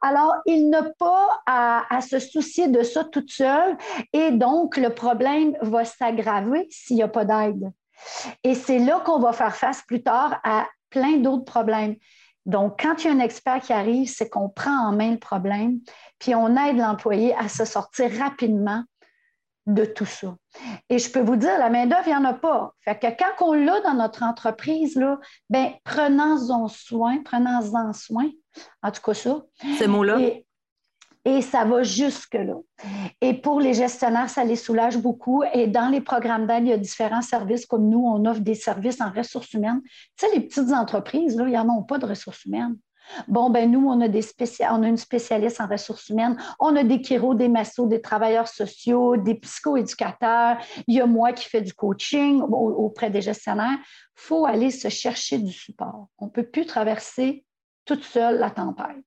Alors, 0.00 0.34
il 0.46 0.70
n'a 0.70 0.84
pas 0.98 1.40
à, 1.46 2.00
se 2.00 2.18
soucier 2.18 2.68
de 2.68 2.82
ça 2.82 3.04
toute 3.04 3.30
seule 3.30 3.76
et 4.12 4.30
donc 4.30 4.76
le 4.76 4.90
problème 4.90 5.56
va 5.62 5.84
s'aggraver 5.84 6.66
s'il 6.70 6.96
n'y 6.96 7.02
a 7.02 7.08
pas 7.08 7.24
d'aide. 7.24 7.70
Et 8.44 8.54
c'est 8.54 8.78
là 8.78 9.00
qu'on 9.04 9.18
va 9.18 9.32
faire 9.32 9.54
face 9.54 9.82
plus 9.82 10.02
tard 10.02 10.40
à 10.44 10.66
plein 10.88 11.18
d'autres 11.18 11.44
problèmes. 11.44 11.96
Donc, 12.46 12.80
quand 12.82 13.04
il 13.04 13.08
y 13.08 13.10
a 13.10 13.12
un 13.12 13.20
expert 13.20 13.60
qui 13.60 13.72
arrive, 13.72 14.08
c'est 14.08 14.30
qu'on 14.30 14.48
prend 14.48 14.88
en 14.88 14.92
main 14.92 15.12
le 15.12 15.18
problème, 15.18 15.80
puis 16.18 16.34
on 16.34 16.56
aide 16.56 16.78
l'employé 16.78 17.34
à 17.36 17.48
se 17.48 17.64
sortir 17.64 18.10
rapidement 18.18 18.82
de 19.74 19.84
tout 19.84 20.06
ça. 20.06 20.36
Et 20.88 20.98
je 20.98 21.10
peux 21.10 21.20
vous 21.20 21.36
dire, 21.36 21.58
la 21.58 21.70
main-d'œuvre, 21.70 22.06
il 22.06 22.10
n'y 22.10 22.16
en 22.16 22.24
a 22.24 22.34
pas. 22.34 22.74
Fait 22.80 22.98
que 22.98 23.06
quand 23.06 23.46
on 23.46 23.52
l'a 23.52 23.80
dans 23.80 23.94
notre 23.94 24.22
entreprise, 24.22 24.96
là, 24.96 25.18
ben, 25.48 25.72
prenons-en 25.84 26.68
soin, 26.68 27.22
prenons-en 27.24 27.92
soin. 27.92 28.28
En 28.82 28.90
tout 28.90 29.02
cas, 29.02 29.14
ça. 29.14 29.42
Ce 29.78 29.84
mot-là. 29.84 30.18
Et 31.26 31.42
ça 31.42 31.64
va 31.64 31.82
jusque-là. 31.82 32.54
Et 33.20 33.34
pour 33.34 33.60
les 33.60 33.74
gestionnaires, 33.74 34.30
ça 34.30 34.42
les 34.42 34.56
soulage 34.56 34.96
beaucoup. 34.96 35.42
Et 35.52 35.66
dans 35.66 35.88
les 35.88 36.00
programmes 36.00 36.46
d'aide, 36.46 36.64
il 36.64 36.70
y 36.70 36.72
a 36.72 36.78
différents 36.78 37.20
services 37.20 37.66
comme 37.66 37.88
nous, 37.88 38.02
on 38.06 38.24
offre 38.24 38.40
des 38.40 38.54
services 38.54 39.02
en 39.02 39.10
ressources 39.10 39.52
humaines. 39.52 39.82
Tu 40.16 40.26
sais, 40.26 40.34
les 40.34 40.40
petites 40.40 40.72
entreprises, 40.72 41.36
là, 41.36 41.46
ils 41.46 41.52
n'en 41.52 41.78
ont 41.78 41.82
pas 41.82 41.98
de 41.98 42.06
ressources 42.06 42.46
humaines. 42.46 42.76
Bon, 43.28 43.50
ben 43.50 43.70
nous, 43.70 43.86
on 43.88 44.00
a, 44.00 44.08
des 44.08 44.24
une 44.60 44.96
spécialiste 44.96 45.60
en 45.60 45.66
ressources 45.66 46.08
humaines, 46.08 46.36
on 46.58 46.76
a 46.76 46.84
des 46.84 47.02
chiro, 47.02 47.34
des 47.34 47.48
massos, 47.48 47.86
des 47.86 48.00
travailleurs 48.00 48.48
sociaux, 48.48 49.16
des 49.16 49.34
psychoéducateurs. 49.34 50.58
Il 50.86 50.94
y 50.94 51.00
a 51.00 51.06
moi 51.06 51.32
qui 51.32 51.48
fais 51.48 51.62
du 51.62 51.74
coaching 51.74 52.42
auprès 52.42 53.10
des 53.10 53.22
gestionnaires. 53.22 53.78
Il 53.78 54.22
faut 54.22 54.46
aller 54.46 54.70
se 54.70 54.88
chercher 54.88 55.38
du 55.38 55.52
support. 55.52 56.08
On 56.18 56.26
ne 56.26 56.30
peut 56.30 56.46
plus 56.46 56.66
traverser 56.66 57.44
toute 57.84 58.04
seule 58.04 58.38
la 58.38 58.50
tempête 58.50 59.04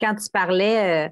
quand 0.00 0.14
tu 0.14 0.30
parlais, 0.30 1.06
euh, 1.06 1.08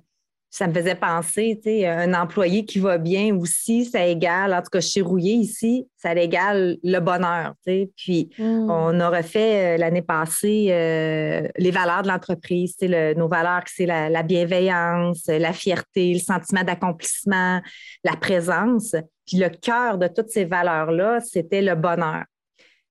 ça 0.50 0.66
me 0.66 0.72
faisait 0.72 0.94
penser, 0.94 1.60
tu 1.62 1.70
sais, 1.70 1.86
un 1.86 2.14
employé 2.14 2.64
qui 2.64 2.78
va 2.78 2.96
bien 2.96 3.36
aussi, 3.36 3.84
ça 3.84 4.06
égale, 4.06 4.54
en 4.54 4.62
tout 4.62 4.70
cas 4.72 4.80
chez 4.80 5.02
Rouillé 5.02 5.34
ici, 5.34 5.86
ça 5.96 6.14
égale 6.14 6.78
le 6.82 7.00
bonheur, 7.00 7.52
tu 7.66 7.72
sais. 7.72 7.90
Puis 7.96 8.30
hmm. 8.38 8.70
on 8.70 8.98
a 8.98 9.10
refait 9.10 9.74
euh, 9.74 9.76
l'année 9.76 10.02
passée 10.02 10.68
euh, 10.70 11.46
les 11.58 11.70
valeurs 11.70 12.02
de 12.02 12.08
l'entreprise, 12.08 12.76
tu 12.76 12.88
sais, 12.88 13.14
nos 13.14 13.28
valeurs, 13.28 13.64
c'est 13.66 13.86
la, 13.86 14.08
la, 14.08 14.22
bienveillance, 14.22 15.26
la 15.26 15.52
fierté, 15.52 16.14
le 16.14 16.20
sentiment 16.20 16.64
d'accomplissement, 16.64 17.60
la 18.02 18.16
présence. 18.16 18.96
Puis 19.26 19.36
le 19.36 19.50
cœur 19.50 19.98
de 19.98 20.08
toutes 20.08 20.30
ces 20.30 20.46
valeurs-là, 20.46 21.20
c'était 21.20 21.60
le 21.60 21.74
bonheur. 21.74 22.24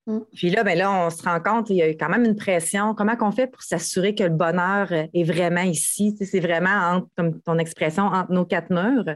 Mm. 0.08 0.20
Puis 0.34 0.50
là, 0.50 0.64
ben 0.64 0.78
là, 0.78 0.92
on 0.92 1.10
se 1.10 1.22
rend 1.22 1.40
compte, 1.42 1.70
il 1.70 1.76
y 1.76 1.82
a 1.82 1.90
quand 1.90 2.10
même 2.10 2.24
une 2.24 2.36
pression. 2.36 2.96
Comment 2.96 3.16
qu'on 3.16 3.32
fait 3.32 3.48
pour 3.48 3.62
s'assurer 3.62 4.16
que 4.16 4.24
le 4.24 4.30
bonheur 4.30 4.92
est 4.92 5.24
vraiment 5.24 5.62
ici? 5.62 6.18
c'est 6.20 6.40
vraiment, 6.40 7.04
comme 7.16 7.40
ton 7.42 7.58
expression, 7.60 8.04
entre 8.04 8.32
nos 8.32 8.46
quatre 8.46 8.72
murs. 8.72 9.16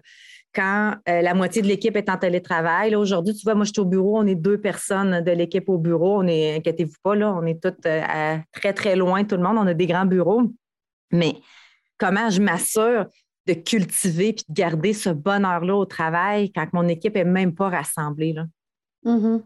Quand 0.53 0.95
euh, 1.07 1.21
la 1.21 1.33
moitié 1.33 1.61
de 1.61 1.67
l'équipe 1.67 1.95
est 1.95 2.09
en 2.09 2.17
télétravail, 2.17 2.93
aujourd'hui, 2.93 3.33
tu 3.33 3.43
vois, 3.45 3.55
moi, 3.55 3.63
je 3.63 3.71
suis 3.71 3.79
au 3.79 3.85
bureau, 3.85 4.19
on 4.19 4.27
est 4.27 4.35
deux 4.35 4.59
personnes 4.59 5.21
de 5.21 5.31
l'équipe 5.31 5.69
au 5.69 5.77
bureau. 5.77 6.21
On 6.21 6.27
est, 6.27 6.57
inquiétez-vous 6.57 6.97
pas, 7.01 7.15
on 7.15 7.45
est 7.45 7.63
toutes 7.63 7.85
euh, 7.85 8.37
très, 8.51 8.73
très 8.73 8.97
loin, 8.97 9.23
tout 9.23 9.37
le 9.37 9.43
monde. 9.43 9.57
On 9.57 9.67
a 9.67 9.73
des 9.73 9.87
grands 9.87 10.05
bureaux. 10.05 10.43
Mais 11.13 11.35
comment 11.97 12.29
je 12.29 12.41
m'assure 12.41 13.05
de 13.47 13.53
cultiver 13.53 14.29
et 14.29 14.33
de 14.33 14.43
garder 14.49 14.91
ce 14.91 15.09
bonheur-là 15.09 15.75
au 15.75 15.85
travail 15.85 16.51
quand 16.51 16.67
mon 16.73 16.87
équipe 16.89 17.15
n'est 17.15 17.23
même 17.23 17.55
pas 17.55 17.69
rassemblée? 17.69 18.35
Mm-hmm. 19.03 19.41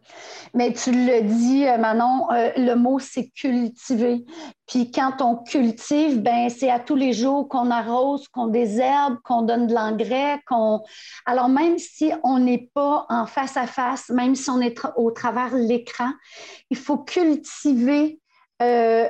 Mais 0.54 0.74
tu 0.74 0.92
le 0.92 1.22
dis, 1.22 1.66
euh, 1.66 1.78
Manon, 1.78 2.30
euh, 2.32 2.52
le 2.58 2.76
mot 2.76 3.00
c'est 3.00 3.30
cultiver. 3.30 4.26
Puis 4.68 4.92
quand 4.92 5.22
on 5.22 5.38
cultive, 5.38 6.22
ben 6.22 6.50
c'est 6.50 6.70
à 6.70 6.80
tous 6.80 6.96
les 6.96 7.14
jours 7.14 7.48
qu'on 7.48 7.72
arrose, 7.72 8.28
qu'on 8.28 8.48
désherbe, 8.48 9.18
qu'on 9.24 9.44
donne 9.44 9.68
de 9.68 9.74
l'engrais, 9.74 10.42
qu'on. 10.46 10.82
Alors 11.26 11.48
même 11.48 11.78
si 11.78 12.12
on 12.24 12.40
n'est 12.40 12.70
pas 12.74 13.06
en 13.08 13.26
face 13.26 13.56
à 13.56 13.66
face, 13.66 14.10
même 14.10 14.36
si 14.36 14.50
on 14.50 14.60
est 14.60 14.78
au 14.98 15.12
travers 15.12 15.56
l'écran, 15.56 16.12
il 16.70 16.78
faut 16.78 16.98
cultiver 16.98 18.20
euh, 18.62 19.08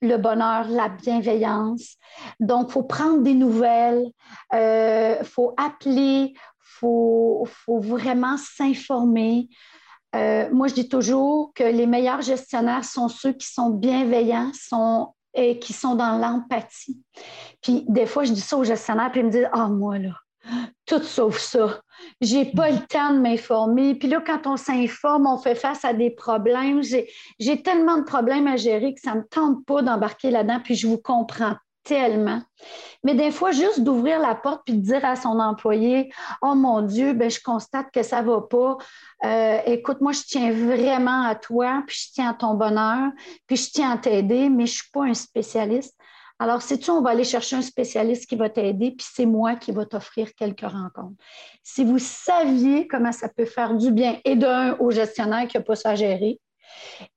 le 0.00 0.16
bonheur, 0.16 0.68
la 0.68 0.88
bienveillance. 0.88 1.96
Donc, 2.40 2.68
il 2.68 2.72
faut 2.72 2.82
prendre 2.82 3.22
des 3.22 3.34
nouvelles, 3.34 4.04
il 4.52 5.24
faut 5.24 5.54
appeler, 5.56 6.34
faut, 6.60 7.46
faut 7.46 7.80
vraiment 7.80 8.36
s'informer. 8.36 9.48
Euh, 10.14 10.48
moi, 10.52 10.68
je 10.68 10.74
dis 10.74 10.88
toujours 10.88 11.52
que 11.54 11.64
les 11.64 11.86
meilleurs 11.86 12.22
gestionnaires 12.22 12.84
sont 12.84 13.08
ceux 13.08 13.32
qui 13.32 13.46
sont 13.46 13.70
bienveillants 13.70 14.52
sont, 14.54 15.14
et 15.34 15.58
qui 15.58 15.72
sont 15.72 15.94
dans 15.94 16.18
l'empathie. 16.18 17.02
Puis 17.62 17.84
des 17.88 18.06
fois, 18.06 18.24
je 18.24 18.32
dis 18.32 18.40
ça 18.40 18.56
aux 18.56 18.64
gestionnaires, 18.64 19.10
puis 19.10 19.20
ils 19.20 19.26
me 19.26 19.30
disent 19.30 19.48
Ah, 19.52 19.68
moi, 19.68 19.98
là, 19.98 20.14
Tout 20.86 21.02
sauf 21.02 21.38
ça. 21.38 21.80
J'ai 22.20 22.46
pas 22.46 22.70
le 22.70 22.78
temps 22.86 23.12
de 23.12 23.18
m'informer. 23.18 23.94
Puis 23.94 24.08
là, 24.08 24.22
quand 24.24 24.46
on 24.46 24.56
s'informe, 24.56 25.26
on 25.26 25.36
fait 25.36 25.54
face 25.54 25.84
à 25.84 25.92
des 25.92 26.10
problèmes. 26.10 26.82
J'ai 27.38 27.62
tellement 27.62 27.98
de 27.98 28.04
problèmes 28.04 28.46
à 28.46 28.56
gérer 28.56 28.94
que 28.94 29.00
ça 29.00 29.14
me 29.14 29.24
tente 29.24 29.64
pas 29.66 29.82
d'embarquer 29.82 30.30
là-dedans. 30.30 30.60
Puis 30.62 30.74
je 30.76 30.86
vous 30.86 30.98
comprends 30.98 31.56
tellement. 31.88 32.42
Mais 33.02 33.14
des 33.14 33.30
fois, 33.30 33.50
juste 33.50 33.80
d'ouvrir 33.80 34.20
la 34.20 34.34
porte 34.34 34.62
puis 34.64 34.74
de 34.74 34.82
dire 34.82 35.04
à 35.04 35.16
son 35.16 35.40
employé 35.40 36.12
Oh 36.42 36.54
mon 36.54 36.82
Dieu, 36.82 37.14
ben, 37.14 37.30
je 37.30 37.40
constate 37.40 37.90
que 37.92 38.02
ça 38.02 38.22
ne 38.22 38.28
va 38.28 38.42
pas. 38.42 38.76
Euh, 39.24 39.60
écoute, 39.66 40.00
moi, 40.00 40.12
je 40.12 40.22
tiens 40.22 40.52
vraiment 40.52 41.24
à 41.24 41.34
toi, 41.34 41.82
puis 41.86 41.96
je 41.98 42.12
tiens 42.12 42.30
à 42.30 42.34
ton 42.34 42.54
bonheur, 42.54 43.10
puis 43.46 43.56
je 43.56 43.70
tiens 43.70 43.92
à 43.92 43.98
t'aider, 43.98 44.50
mais 44.50 44.66
je 44.66 44.72
ne 44.72 44.76
suis 44.76 44.90
pas 44.92 45.04
un 45.04 45.14
spécialiste. 45.14 45.94
Alors, 46.38 46.62
sais-tu, 46.62 46.90
on 46.90 47.00
va 47.00 47.10
aller 47.10 47.24
chercher 47.24 47.56
un 47.56 47.62
spécialiste 47.62 48.28
qui 48.28 48.36
va 48.36 48.48
t'aider, 48.48 48.92
puis 48.92 49.06
c'est 49.12 49.26
moi 49.26 49.56
qui 49.56 49.72
va 49.72 49.84
t'offrir 49.86 50.34
quelques 50.34 50.60
rencontres. 50.60 51.16
Si 51.62 51.84
vous 51.84 51.98
saviez 51.98 52.86
comment 52.86 53.12
ça 53.12 53.28
peut 53.28 53.44
faire 53.44 53.74
du 53.74 53.90
bien, 53.90 54.18
et 54.24 54.36
d'un, 54.36 54.76
au 54.78 54.90
gestionnaire 54.90 55.48
qui 55.48 55.56
n'a 55.56 55.64
pas 55.64 55.74
ça 55.74 55.90
à 55.90 55.94
gérer, 55.96 56.40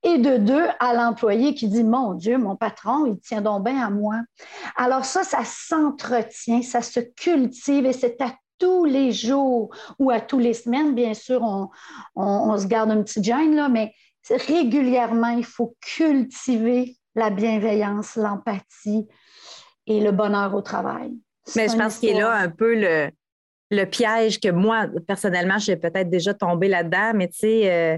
et 0.03 0.17
de 0.17 0.37
deux, 0.37 0.65
à 0.79 0.93
l'employé 0.93 1.53
qui 1.53 1.67
dit, 1.67 1.83
mon 1.83 2.13
Dieu, 2.13 2.37
mon 2.37 2.55
patron, 2.55 3.05
il 3.05 3.19
tient 3.19 3.41
donc 3.41 3.65
bien 3.65 3.85
à 3.85 3.89
moi. 3.89 4.15
Alors 4.75 5.05
ça, 5.05 5.23
ça 5.23 5.43
s'entretient, 5.43 6.61
ça 6.61 6.81
se 6.81 6.99
cultive 6.99 7.85
et 7.85 7.93
c'est 7.93 8.21
à 8.21 8.33
tous 8.57 8.85
les 8.85 9.11
jours 9.11 9.73
ou 9.99 10.11
à 10.11 10.21
tous 10.21 10.39
les 10.39 10.53
semaines, 10.53 10.93
bien 10.93 11.13
sûr, 11.13 11.41
on, 12.15 12.57
se 12.57 12.67
garde 12.67 12.91
un 12.91 13.01
petit 13.01 13.23
gêne, 13.23 13.67
mais 13.71 13.93
régulièrement, 14.29 15.29
il 15.29 15.45
faut 15.45 15.75
cultiver 15.81 16.97
la 17.15 17.29
bienveillance, 17.29 18.15
l'empathie 18.15 19.07
et 19.87 19.99
le 19.99 20.11
bonheur 20.11 20.53
au 20.55 20.61
travail. 20.61 21.11
Mais 21.55 21.67
je 21.67 21.75
pense 21.75 21.97
qu'il 21.97 22.09
est 22.09 22.19
là 22.19 22.33
un 22.33 22.49
peu 22.49 22.79
le, 22.79 23.09
le 23.71 23.85
piège 23.85 24.39
que 24.39 24.49
moi, 24.49 24.87
personnellement, 25.07 25.57
j'ai 25.57 25.75
peut-être 25.77 26.09
déjà 26.09 26.33
tombé 26.33 26.67
là-dedans, 26.67 27.13
mais 27.15 27.27
tu 27.27 27.39
sais, 27.39 27.71
euh, 27.71 27.97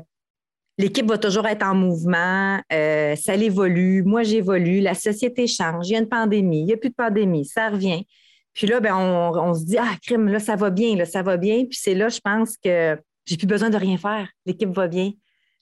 l'équipe 0.78 1.08
va 1.08 1.18
toujours 1.18 1.48
être 1.48 1.64
en 1.64 1.76
mouvement, 1.76 2.62
euh, 2.72 3.16
ça 3.16 3.36
évolue, 3.36 4.04
moi 4.04 4.24
j'évolue, 4.24 4.80
la 4.80 4.94
société 4.94 5.48
change, 5.48 5.90
il 5.90 5.94
y 5.94 5.96
a 5.96 6.00
une 6.00 6.10
pandémie, 6.10 6.62
il 6.62 6.66
n'y 6.66 6.74
a 6.74 6.78
plus 6.78 6.90
de 6.90 6.96
pandémie, 6.96 7.46
ça 7.46 7.70
revient. 7.70 8.06
Puis 8.54 8.68
là, 8.68 8.80
ben, 8.80 8.96
on, 8.96 9.54
se 9.56 9.66
dit, 9.66 9.78
ah, 9.80 9.96
crime, 10.04 10.28
là, 10.28 10.40
ça 10.40 10.56
va 10.56 10.70
bien, 10.70 10.96
là, 10.96 11.06
ça 11.06 11.24
va 11.24 11.38
bien. 11.38 11.66
Puis 11.66 11.80
c'est 11.82 11.96
là, 11.96 12.10
je 12.10 12.20
pense 12.20 12.56
que 12.58 12.96
j'ai 13.26 13.36
plus 13.36 13.48
besoin 13.48 13.72
de 13.72 13.78
rien 13.78 13.98
faire. 13.98 14.30
L'équipe 14.46 14.70
va 14.70 14.88
bien. 14.88 15.12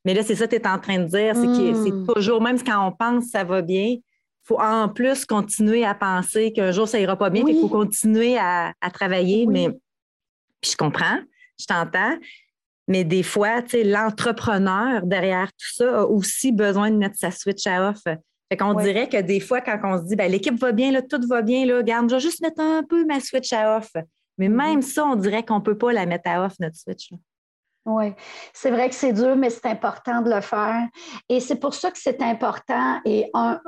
Mais 0.06 0.14
là, 0.14 0.24
c'est 0.24 0.36
ça 0.36 0.48
que 0.48 0.56
tu 0.56 0.62
es 0.62 0.68
en 0.68 0.80
train 0.80 1.00
de 1.00 1.06
dire, 1.06 1.36
c'est 1.36 1.46
que 1.46 1.84
c'est 1.84 1.92
hmm. 1.92 2.08
toujours, 2.08 2.42
même 2.42 2.62
quand 2.64 2.88
on 2.88 2.92
pense 2.92 3.26
que 3.26 3.32
ça 3.32 3.44
va 3.44 3.62
bien, 3.62 3.98
il 4.42 4.48
faut 4.48 4.60
en 4.60 4.90
plus 4.90 5.26
continuer 5.26 5.86
à 5.86 5.94
penser 5.94 6.52
qu'un 6.52 6.72
jour 6.72 6.88
ça 6.88 7.00
ira 7.00 7.16
pas 7.16 7.30
bien, 7.30 7.44
il 7.48 7.60
faut 7.62 7.70
continuer 7.70 8.38
à, 8.38 8.74
travailler. 8.94 9.46
Mais 9.46 9.70
puis 10.60 10.72
je 10.72 10.78
comprends, 10.78 11.20
je 11.60 11.66
t'entends. 11.66 12.18
Mais 12.88 13.04
des 13.04 13.24
fois, 13.24 13.62
l'entrepreneur 13.84 15.06
derrière 15.06 15.48
tout 15.50 15.74
ça 15.76 16.02
a 16.02 16.04
aussi 16.04 16.52
besoin 16.52 16.90
de 16.92 16.98
mettre 16.98 17.18
sa 17.18 17.32
switch 17.32 17.66
à 17.68 17.90
off. 17.90 18.02
Fait 18.04 18.58
qu'on 18.58 18.74
dirait 18.74 19.08
que 19.08 19.22
des 19.22 19.40
fois, 19.40 19.62
quand 19.62 19.80
on 19.84 19.98
se 19.98 20.08
dit, 20.08 20.16
ben, 20.16 20.30
l'équipe 20.30 20.60
va 20.60 20.74
bien, 20.74 20.92
là, 20.92 21.02
tout 21.02 21.22
va 21.30 21.42
bien, 21.42 21.66
là, 21.66 21.82
garde, 21.84 22.10
je 22.10 22.16
vais 22.16 22.22
juste 22.22 22.42
mettre 22.42 22.60
un 22.60 22.84
peu 22.84 23.06
ma 23.06 23.22
switch 23.22 23.54
à 23.54 23.78
off. 23.78 23.92
Mais 24.38 24.50
mm-hmm. 24.50 24.52
même 24.52 24.82
ça, 24.82 25.06
on 25.06 25.16
dirait 25.16 25.46
qu'on 25.46 25.60
ne 25.60 25.64
peut 25.64 25.78
pas 25.78 25.94
la 25.94 26.06
mettre 26.06 26.30
à 26.30 26.46
off, 26.46 26.56
notre 26.60 26.76
switch. 26.76 27.12
Oui, 27.86 28.14
c'est 28.54 28.70
vrai 28.70 28.90
que 28.90 28.96
c'est 28.96 29.14
dur, 29.14 29.36
mais 29.36 29.50
c'est 29.50 29.66
important 29.66 30.22
de 30.22 30.30
le 30.30 30.42
faire. 30.42 30.88
Et 31.30 31.40
c'est 31.40 31.56
pour 31.56 31.74
ça 31.74 31.90
que 31.90 31.98
c'est 31.98 32.22
important, 32.22 33.00
et 33.06 33.30
un, 33.34 33.60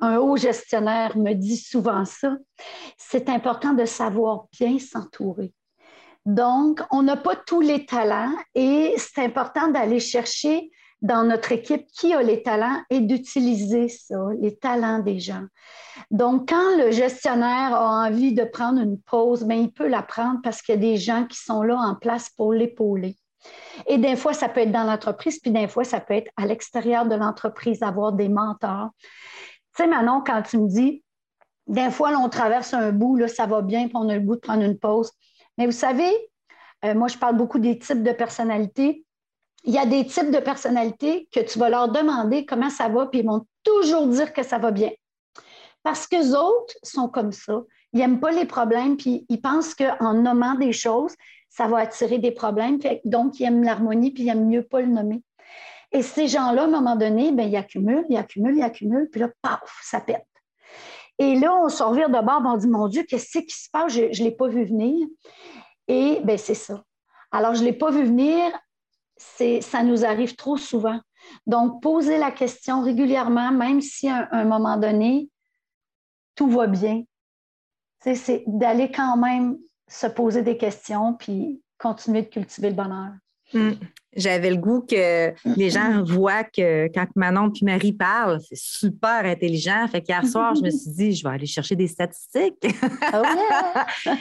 un, 0.00 0.16
haut 0.16 0.38
gestionnaire 0.38 1.16
me 1.16 1.34
dit 1.34 1.58
souvent 1.58 2.06
ça, 2.06 2.36
c'est 2.96 3.28
important 3.28 3.74
de 3.74 3.84
savoir 3.84 4.46
bien 4.58 4.78
s'entourer. 4.78 5.52
Donc, 6.24 6.80
on 6.90 7.02
n'a 7.02 7.16
pas 7.16 7.36
tous 7.36 7.60
les 7.60 7.84
talents 7.84 8.34
et 8.54 8.94
c'est 8.96 9.24
important 9.24 9.68
d'aller 9.68 10.00
chercher 10.00 10.70
dans 11.02 11.24
notre 11.24 11.52
équipe 11.52 11.86
qui 11.98 12.12
a 12.12 12.22
les 12.22 12.42
talents 12.42 12.82
et 12.90 13.00
d'utiliser 13.00 13.88
ça, 13.88 14.16
les 14.38 14.56
talents 14.56 14.98
des 14.98 15.18
gens. 15.18 15.44
Donc, 16.10 16.48
quand 16.48 16.76
le 16.76 16.90
gestionnaire 16.90 17.74
a 17.74 18.06
envie 18.06 18.34
de 18.34 18.44
prendre 18.44 18.80
une 18.80 19.00
pause, 19.00 19.44
bien, 19.44 19.56
il 19.56 19.72
peut 19.72 19.88
la 19.88 20.02
prendre 20.02 20.40
parce 20.42 20.62
qu'il 20.62 20.74
y 20.74 20.78
a 20.78 20.80
des 20.80 20.96
gens 20.96 21.26
qui 21.26 21.38
sont 21.38 21.62
là 21.62 21.76
en 21.76 21.94
place 21.94 22.30
pour 22.30 22.52
l'épauler. 22.52 23.16
Et 23.86 23.98
des 23.98 24.16
fois, 24.16 24.32
ça 24.32 24.48
peut 24.48 24.60
être 24.60 24.72
dans 24.72 24.84
l'entreprise, 24.84 25.38
puis 25.38 25.50
des 25.50 25.68
fois, 25.68 25.84
ça 25.84 26.00
peut 26.00 26.14
être 26.14 26.30
à 26.36 26.46
l'extérieur 26.46 27.06
de 27.06 27.14
l'entreprise, 27.14 27.82
avoir 27.82 28.12
des 28.12 28.28
mentors. 28.28 28.90
Tu 29.76 29.82
sais, 29.82 29.86
Manon, 29.86 30.22
quand 30.24 30.42
tu 30.42 30.58
me 30.58 30.68
dis, 30.68 31.02
des 31.66 31.90
fois, 31.90 32.10
on 32.18 32.28
traverse 32.28 32.74
un 32.74 32.92
bout, 32.92 33.16
là, 33.16 33.28
ça 33.28 33.46
va 33.46 33.62
bien, 33.62 33.84
puis 33.84 33.96
on 33.96 34.08
a 34.08 34.14
le 34.14 34.20
goût 34.20 34.34
de 34.34 34.40
prendre 34.40 34.62
une 34.62 34.78
pause. 34.78 35.12
Mais 35.56 35.66
vous 35.66 35.72
savez, 35.72 36.12
euh, 36.84 36.94
moi, 36.94 37.08
je 37.08 37.16
parle 37.16 37.36
beaucoup 37.36 37.58
des 37.58 37.78
types 37.78 38.02
de 38.02 38.12
personnalités. 38.12 39.04
Il 39.64 39.74
y 39.74 39.78
a 39.78 39.86
des 39.86 40.06
types 40.06 40.30
de 40.30 40.38
personnalités 40.38 41.28
que 41.32 41.40
tu 41.40 41.58
vas 41.58 41.68
leur 41.68 41.90
demander 41.90 42.46
comment 42.46 42.70
ça 42.70 42.88
va, 42.88 43.06
puis 43.06 43.20
ils 43.20 43.26
vont 43.26 43.46
toujours 43.62 44.06
dire 44.06 44.32
que 44.32 44.42
ça 44.42 44.58
va 44.58 44.70
bien. 44.70 44.90
Parce 45.82 46.06
que 46.06 46.16
les 46.16 46.34
autres 46.34 46.74
sont 46.82 47.08
comme 47.08 47.32
ça. 47.32 47.62
Ils 47.92 48.00
n'aiment 48.00 48.20
pas 48.20 48.30
les 48.30 48.46
problèmes, 48.46 48.96
puis 48.96 49.26
ils 49.28 49.40
pensent 49.40 49.74
qu'en 49.74 50.14
nommant 50.14 50.54
des 50.54 50.72
choses, 50.72 51.14
ça 51.50 51.66
va 51.66 51.78
attirer 51.78 52.18
des 52.18 52.30
problèmes. 52.30 52.78
Donc, 53.04 53.38
ils 53.38 53.44
aiment 53.44 53.62
l'harmonie, 53.62 54.12
puis 54.12 54.22
ils 54.22 54.28
aiment 54.30 54.46
mieux 54.46 54.62
pas 54.62 54.80
le 54.80 54.86
nommer. 54.86 55.22
Et 55.92 56.02
ces 56.02 56.28
gens-là, 56.28 56.62
à 56.62 56.64
un 56.66 56.70
moment 56.70 56.96
donné, 56.96 57.32
bien, 57.32 57.46
ils 57.46 57.56
accumulent, 57.56 58.06
ils 58.08 58.16
accumulent, 58.16 58.56
ils 58.56 58.62
accumulent, 58.62 59.10
puis 59.10 59.20
là, 59.20 59.28
paf, 59.42 59.80
ça 59.82 60.00
pète. 60.00 60.24
Et 61.18 61.34
là, 61.34 61.54
on 61.54 61.68
se 61.68 61.82
revient 61.82 62.06
de 62.08 62.24
bord, 62.24 62.40
on 62.46 62.56
dit, 62.56 62.68
mon 62.68 62.88
Dieu, 62.88 63.02
qu'est-ce 63.02 63.38
qui 63.40 63.54
se 63.54 63.68
passe? 63.70 63.92
Je 63.92 64.04
ne 64.04 64.24
l'ai 64.24 64.30
pas 64.30 64.48
vu 64.48 64.64
venir. 64.64 65.06
Et 65.88 66.20
bien, 66.22 66.36
c'est 66.36 66.54
ça. 66.54 66.82
Alors, 67.32 67.54
je 67.54 67.60
ne 67.60 67.66
l'ai 67.66 67.72
pas 67.72 67.90
vu 67.90 68.04
venir, 68.04 68.50
ça 69.16 69.82
nous 69.82 70.04
arrive 70.04 70.36
trop 70.36 70.56
souvent. 70.56 71.00
Donc, 71.46 71.82
poser 71.82 72.16
la 72.16 72.30
question 72.30 72.82
régulièrement, 72.82 73.50
même 73.50 73.80
si 73.80 74.08
à 74.08 74.28
un, 74.32 74.44
moment 74.44 74.76
donné, 74.76 75.28
tout 76.36 76.48
va 76.48 76.68
bien, 76.68 77.02
c'est 78.00 78.44
d'aller 78.46 78.90
quand 78.90 79.16
même 79.16 79.58
se 79.90 80.06
poser 80.06 80.42
des 80.42 80.56
questions 80.56 81.14
puis 81.14 81.60
continuer 81.78 82.22
de 82.22 82.28
cultiver 82.28 82.70
le 82.70 82.76
bonheur. 82.76 83.10
Hmm. 83.52 83.72
J'avais 84.14 84.50
le 84.50 84.56
goût 84.56 84.82
que 84.82 85.32
les 85.56 85.70
gens 85.70 86.02
voient 86.04 86.44
que 86.44 86.88
quand 86.94 87.06
Manon 87.16 87.50
puis 87.50 87.64
Marie 87.64 87.92
parlent, 87.92 88.40
c'est 88.48 88.58
super 88.58 89.24
intelligent. 89.24 89.86
Fait 89.88 90.00
qu'hier 90.00 90.24
soir, 90.24 90.54
je 90.54 90.62
me 90.62 90.70
suis 90.70 90.90
dit, 90.90 91.12
je 91.14 91.24
vais 91.24 91.34
aller 91.34 91.46
chercher 91.46 91.76
des 91.76 91.88
statistiques. 91.88 92.54
Oh 93.12 93.22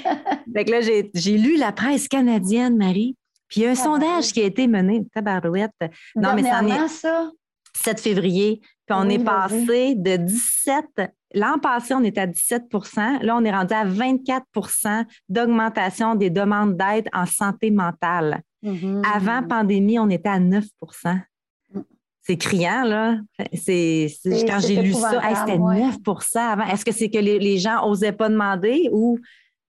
fait 0.56 0.66
que 0.66 0.72
là, 0.72 0.82
j'ai 0.82 1.38
lu 1.38 1.58
la 1.58 1.72
presse 1.72 2.08
canadienne, 2.08 2.76
Marie. 2.76 3.16
Puis 3.48 3.62
il 3.62 3.64
y 3.64 3.68
a 3.68 3.72
un 3.72 3.76
sondage 3.76 4.32
qui 4.32 4.42
a 4.42 4.46
été 4.46 4.68
mené, 4.68 5.04
tabarouette. 5.14 5.72
Non, 6.16 6.34
mais 6.36 6.44
ça 6.44 6.62
est 6.64 6.88
ça. 6.88 7.32
7 7.76 8.00
février. 8.00 8.62
Puis 8.86 8.98
on 8.98 9.10
est 9.10 9.24
passé 9.24 9.96
de 9.96 10.18
17 10.18 11.12
L'an 11.34 11.60
passé, 11.60 11.94
on 11.94 12.04
était 12.04 12.22
à 12.22 12.28
17% 12.28 13.24
Là, 13.24 13.36
on 13.36 13.44
est 13.44 13.52
rendu 13.52 13.74
à 13.74 13.86
24% 13.86 15.06
d'augmentation 15.28 16.16
des 16.16 16.30
demandes 16.30 16.76
d'aide 16.76 17.08
en 17.14 17.26
santé 17.26 17.72
mentale. 17.72 18.42
Mm-hmm. 18.64 19.04
Avant 19.06 19.48
pandémie, 19.48 20.00
on 20.00 20.10
était 20.10 20.30
à 20.30 20.40
9 20.40 20.66
mm. 20.82 21.82
C'est 22.22 22.38
criant, 22.38 22.84
là. 22.84 23.18
C'est, 23.54 24.08
quand 24.48 24.60
j'ai 24.60 24.82
lu 24.82 24.94
ça, 24.94 25.22
c'était 25.36 25.58
9% 25.58 26.38
avant. 26.38 26.66
Est-ce 26.66 26.86
que 26.86 26.92
c'est 26.92 27.10
que 27.10 27.18
les, 27.20 27.58
gens 27.58 27.88
n'osaient 27.88 28.12
pas 28.12 28.30
demander 28.30 28.90
ou 28.92 29.18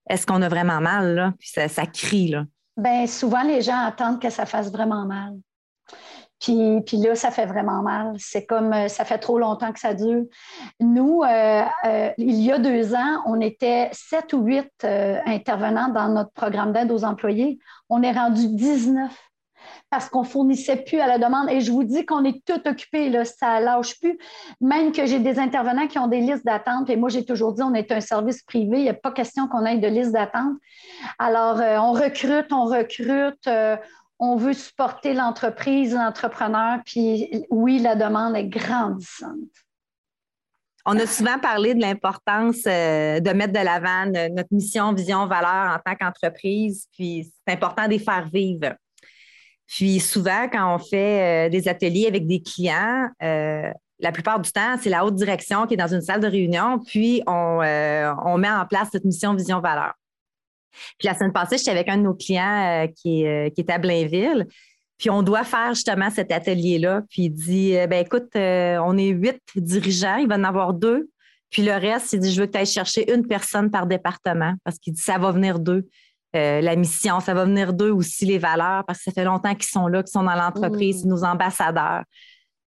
est-ce 0.09 0.25
qu'on 0.25 0.41
a 0.41 0.49
vraiment 0.49 0.81
mal, 0.81 1.15
là? 1.15 1.33
Puis 1.39 1.49
ça, 1.49 1.67
ça 1.67 1.85
crie, 1.85 2.29
là. 2.29 2.45
Bien, 2.77 3.05
souvent, 3.07 3.43
les 3.43 3.61
gens 3.61 3.79
attendent 3.85 4.21
que 4.21 4.29
ça 4.29 4.45
fasse 4.45 4.71
vraiment 4.71 5.05
mal. 5.05 5.33
Puis, 6.41 6.97
là, 6.97 7.13
ça 7.15 7.29
fait 7.29 7.45
vraiment 7.45 7.83
mal. 7.83 8.13
C'est 8.17 8.45
comme 8.45 8.73
euh, 8.73 8.87
ça 8.87 9.05
fait 9.05 9.19
trop 9.19 9.37
longtemps 9.37 9.71
que 9.71 9.79
ça 9.79 9.93
dure. 9.93 10.23
Nous, 10.79 11.21
euh, 11.21 11.63
euh, 11.85 12.09
il 12.17 12.41
y 12.41 12.51
a 12.51 12.57
deux 12.57 12.95
ans, 12.95 13.21
on 13.27 13.39
était 13.39 13.89
sept 13.91 14.33
ou 14.33 14.41
huit 14.41 14.71
intervenants 14.83 15.89
dans 15.89 16.09
notre 16.09 16.31
programme 16.31 16.73
d'aide 16.73 16.91
aux 16.91 17.03
employés. 17.03 17.59
On 17.89 18.01
est 18.01 18.11
rendu 18.11 18.47
19 18.47 19.11
parce 19.91 20.09
qu'on 20.09 20.23
fournissait 20.23 20.77
plus 20.77 20.99
à 20.99 21.05
la 21.05 21.19
demande. 21.19 21.49
Et 21.51 21.61
je 21.61 21.71
vous 21.71 21.83
dis 21.83 22.05
qu'on 22.05 22.23
est 22.23 22.43
tout 22.43 22.67
occupé, 22.67 23.09
là, 23.09 23.23
ça 23.23 23.59
lâche 23.59 23.99
plus. 23.99 24.17
Même 24.59 24.91
que 24.91 25.05
j'ai 25.05 25.19
des 25.19 25.37
intervenants 25.37 25.87
qui 25.87 25.99
ont 25.99 26.07
des 26.07 26.21
listes 26.21 26.45
d'attente. 26.45 26.89
Et 26.89 26.95
moi, 26.95 27.09
j'ai 27.09 27.23
toujours 27.23 27.53
dit, 27.53 27.61
on 27.61 27.75
est 27.75 27.91
un 27.91 28.01
service 28.01 28.41
privé. 28.41 28.77
Il 28.77 28.83
n'y 28.83 28.89
a 28.89 28.95
pas 28.95 29.11
question 29.11 29.47
qu'on 29.47 29.63
ait 29.65 29.77
de 29.77 29.87
liste 29.87 30.13
d'attente. 30.13 30.55
Alors, 31.19 31.57
on 31.83 31.91
recrute, 31.91 32.51
on 32.51 32.65
recrute 32.65 33.47
on 34.21 34.35
veut 34.35 34.53
supporter 34.53 35.15
l'entreprise, 35.15 35.95
l'entrepreneur, 35.95 36.79
puis 36.85 37.43
oui, 37.49 37.79
la 37.79 37.95
demande 37.95 38.35
est 38.35 38.47
grandissante. 38.47 39.33
On 40.85 40.97
a 40.97 41.07
souvent 41.07 41.39
parlé 41.39 41.73
de 41.73 41.81
l'importance 41.81 42.63
euh, 42.67 43.19
de 43.19 43.31
mettre 43.31 43.53
de 43.53 43.65
l'avant 43.65 44.05
notre 44.05 44.53
mission, 44.53 44.93
vision, 44.93 45.25
valeur 45.25 45.75
en 45.75 45.79
tant 45.83 45.95
qu'entreprise, 45.95 46.87
puis 46.93 47.31
c'est 47.45 47.53
important 47.53 47.85
de 47.85 47.91
les 47.91 47.99
faire 47.99 48.29
vivre. 48.31 48.75
Puis 49.67 49.99
souvent, 49.99 50.47
quand 50.51 50.75
on 50.75 50.77
fait 50.77 51.47
euh, 51.47 51.49
des 51.49 51.67
ateliers 51.67 52.05
avec 52.05 52.27
des 52.27 52.43
clients, 52.43 53.09
euh, 53.23 53.71
la 53.99 54.11
plupart 54.11 54.39
du 54.39 54.51
temps, 54.51 54.75
c'est 54.79 54.89
la 54.89 55.03
haute 55.03 55.15
direction 55.15 55.65
qui 55.65 55.73
est 55.73 55.77
dans 55.77 55.93
une 55.93 56.01
salle 56.01 56.21
de 56.21 56.27
réunion, 56.27 56.79
puis 56.79 57.23
on, 57.25 57.59
on 57.61 58.37
met 58.37 58.51
en 58.51 58.65
place 58.67 58.89
cette 58.91 59.05
mission, 59.05 59.33
vision, 59.33 59.61
valeur. 59.61 59.93
Puis 60.97 61.07
la 61.07 61.15
semaine 61.15 61.33
passée, 61.33 61.57
j'étais 61.57 61.71
avec 61.71 61.89
un 61.89 61.97
de 61.97 62.03
nos 62.03 62.13
clients 62.13 62.87
qui, 62.95 63.23
est, 63.23 63.53
qui 63.55 63.61
est 63.61 63.69
à 63.71 63.77
Blainville. 63.77 64.47
Puis 64.97 65.09
on 65.09 65.23
doit 65.23 65.43
faire 65.43 65.73
justement 65.73 66.09
cet 66.09 66.31
atelier-là. 66.31 67.01
Puis 67.09 67.23
il 67.23 67.29
dit 67.31 67.73
ben 67.89 68.05
écoute, 68.05 68.29
on 68.35 68.97
est 68.97 69.09
huit 69.09 69.41
dirigeants, 69.55 70.17
il 70.17 70.27
va 70.27 70.35
en 70.35 70.43
avoir 70.43 70.73
deux. 70.73 71.09
Puis 71.49 71.63
le 71.63 71.73
reste, 71.73 72.13
il 72.13 72.19
dit 72.19 72.31
je 72.31 72.41
veux 72.41 72.47
que 72.47 72.53
tu 72.53 72.57
ailles 72.59 72.65
chercher 72.65 73.11
une 73.13 73.27
personne 73.27 73.69
par 73.69 73.85
département 73.85 74.53
parce 74.63 74.77
qu'il 74.77 74.93
dit 74.93 75.01
ça 75.01 75.17
va 75.17 75.31
venir 75.31 75.59
d'eux. 75.59 75.87
Euh, 76.35 76.61
la 76.61 76.75
mission, 76.77 77.19
ça 77.19 77.33
va 77.33 77.43
venir 77.43 77.73
d'eux 77.73 77.91
aussi, 77.91 78.25
les 78.25 78.37
valeurs, 78.37 78.85
parce 78.85 78.99
que 78.99 79.03
ça 79.05 79.11
fait 79.11 79.25
longtemps 79.25 79.53
qu'ils 79.53 79.65
sont 79.65 79.87
là, 79.87 80.01
qu'ils 80.01 80.11
sont 80.11 80.23
dans 80.23 80.35
l'entreprise, 80.35 81.05
mmh. 81.05 81.09
nos 81.09 81.23
ambassadeurs. 81.25 82.03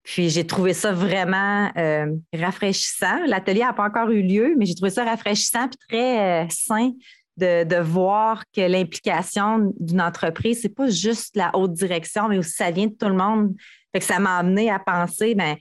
Puis 0.03 0.31
j'ai 0.31 0.45
trouvé 0.45 0.75
ça 0.75 0.93
vraiment 0.93 1.71
euh, 1.77 2.07
rafraîchissant. 2.35 3.25
L'atelier 3.27 3.61
n'a 3.61 3.73
pas 3.73 3.85
encore 3.85 4.11
eu 4.11 4.23
lieu, 4.23 4.55
mais 4.59 4.67
j'ai 4.67 4.75
trouvé 4.75 4.91
ça 4.91 5.05
rafraîchissant 5.05 5.67
et 5.67 5.89
très 5.89 6.45
euh, 6.45 6.47
sain 6.51 6.91
de, 7.37 7.81
voir 7.81 8.45
que 8.55 8.61
l'implication 8.61 9.73
d'une 9.79 10.01
entreprise, 10.01 10.61
c'est 10.63 10.75
pas 10.75 10.89
juste 10.89 11.37
la 11.37 11.51
haute 11.55 11.73
direction, 11.73 12.29
mais 12.29 12.39
aussi 12.39 12.53
ça 12.53 12.71
vient 12.71 12.87
de 12.87 12.95
tout 12.95 13.09
le 13.09 13.15
monde. 13.15 13.55
Fait 13.93 13.99
que 13.99 14.05
ça 14.05 14.19
m'a 14.19 14.39
amené 14.39 14.71
à 14.71 14.79
penser, 14.79 15.35
ben, 15.35 15.57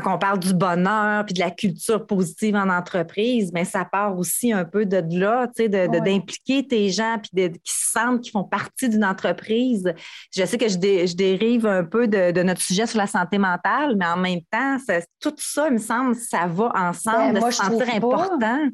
quand 0.00 0.14
on 0.14 0.18
parle 0.18 0.38
du 0.38 0.54
bonheur 0.54 1.24
puis 1.26 1.34
de 1.34 1.40
la 1.40 1.50
culture 1.50 2.06
positive 2.06 2.56
en 2.56 2.68
entreprise, 2.70 3.50
mais 3.52 3.64
ça 3.64 3.84
part 3.84 4.18
aussi 4.18 4.52
un 4.52 4.64
peu 4.64 4.86
de 4.86 5.02
là, 5.18 5.48
tu 5.48 5.64
sais, 5.64 5.68
d'impliquer 5.68 6.66
tes 6.66 6.88
gens 6.88 7.18
puis 7.20 7.48
de, 7.48 7.54
qui 7.58 7.72
se 7.72 7.90
sentent 7.92 8.22
qu'ils 8.22 8.32
font 8.32 8.44
partie 8.44 8.88
d'une 8.88 9.04
entreprise. 9.04 9.92
Je 10.34 10.44
sais 10.46 10.56
que 10.56 10.68
je, 10.68 10.78
dérive 11.14 11.66
un 11.66 11.84
peu 11.84 12.08
de, 12.08 12.42
notre 12.42 12.62
sujet 12.62 12.86
sur 12.86 12.98
la 12.98 13.06
santé 13.06 13.36
mentale, 13.36 13.96
mais 13.98 14.06
en 14.06 14.16
même 14.16 14.40
temps, 14.50 14.78
tout 15.20 15.34
ça, 15.36 15.66
il 15.68 15.74
me 15.74 15.78
semble, 15.78 16.14
ça 16.14 16.46
va 16.46 16.72
ensemble 16.74 17.34
ben, 17.34 17.46
de 17.46 17.50
se 17.50 17.62
sentir 17.62 17.94
important. 17.94 18.68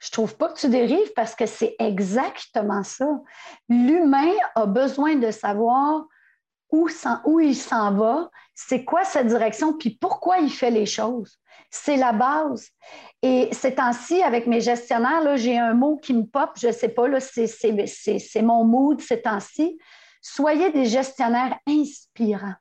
Je 0.00 0.10
trouve 0.10 0.36
pas 0.36 0.48
que 0.48 0.58
tu 0.58 0.68
dérives 0.68 1.12
parce 1.14 1.34
que 1.34 1.46
c'est 1.46 1.76
exactement 1.78 2.82
ça. 2.82 3.06
L'humain 3.68 4.32
a 4.54 4.66
besoin 4.66 5.16
de 5.16 5.30
savoir 5.30 6.06
où, 6.70 6.88
où 7.26 7.40
il 7.40 7.54
s'en 7.54 7.92
va, 7.92 8.30
c'est 8.54 8.84
quoi 8.84 9.04
sa 9.04 9.22
direction, 9.22 9.76
puis 9.76 9.98
pourquoi 10.00 10.38
il 10.38 10.50
fait 10.50 10.70
les 10.70 10.86
choses. 10.86 11.38
C'est 11.70 11.96
la 11.96 12.12
base. 12.12 12.68
Et 13.22 13.48
ces 13.52 13.74
temps-ci, 13.74 14.22
avec 14.22 14.46
mes 14.46 14.60
gestionnaires, 14.60 15.36
j'ai 15.36 15.58
un 15.58 15.74
mot 15.74 15.98
qui 15.98 16.14
me 16.14 16.24
pop, 16.24 16.50
je 16.56 16.68
ne 16.68 16.72
sais 16.72 16.88
pas, 16.88 17.06
c'est 17.20 18.42
mon 18.42 18.64
mood 18.64 19.00
ces 19.00 19.20
temps-ci. 19.20 19.78
Soyez 20.22 20.70
des 20.70 20.86
gestionnaires 20.86 21.58
inspirants. 21.68 22.54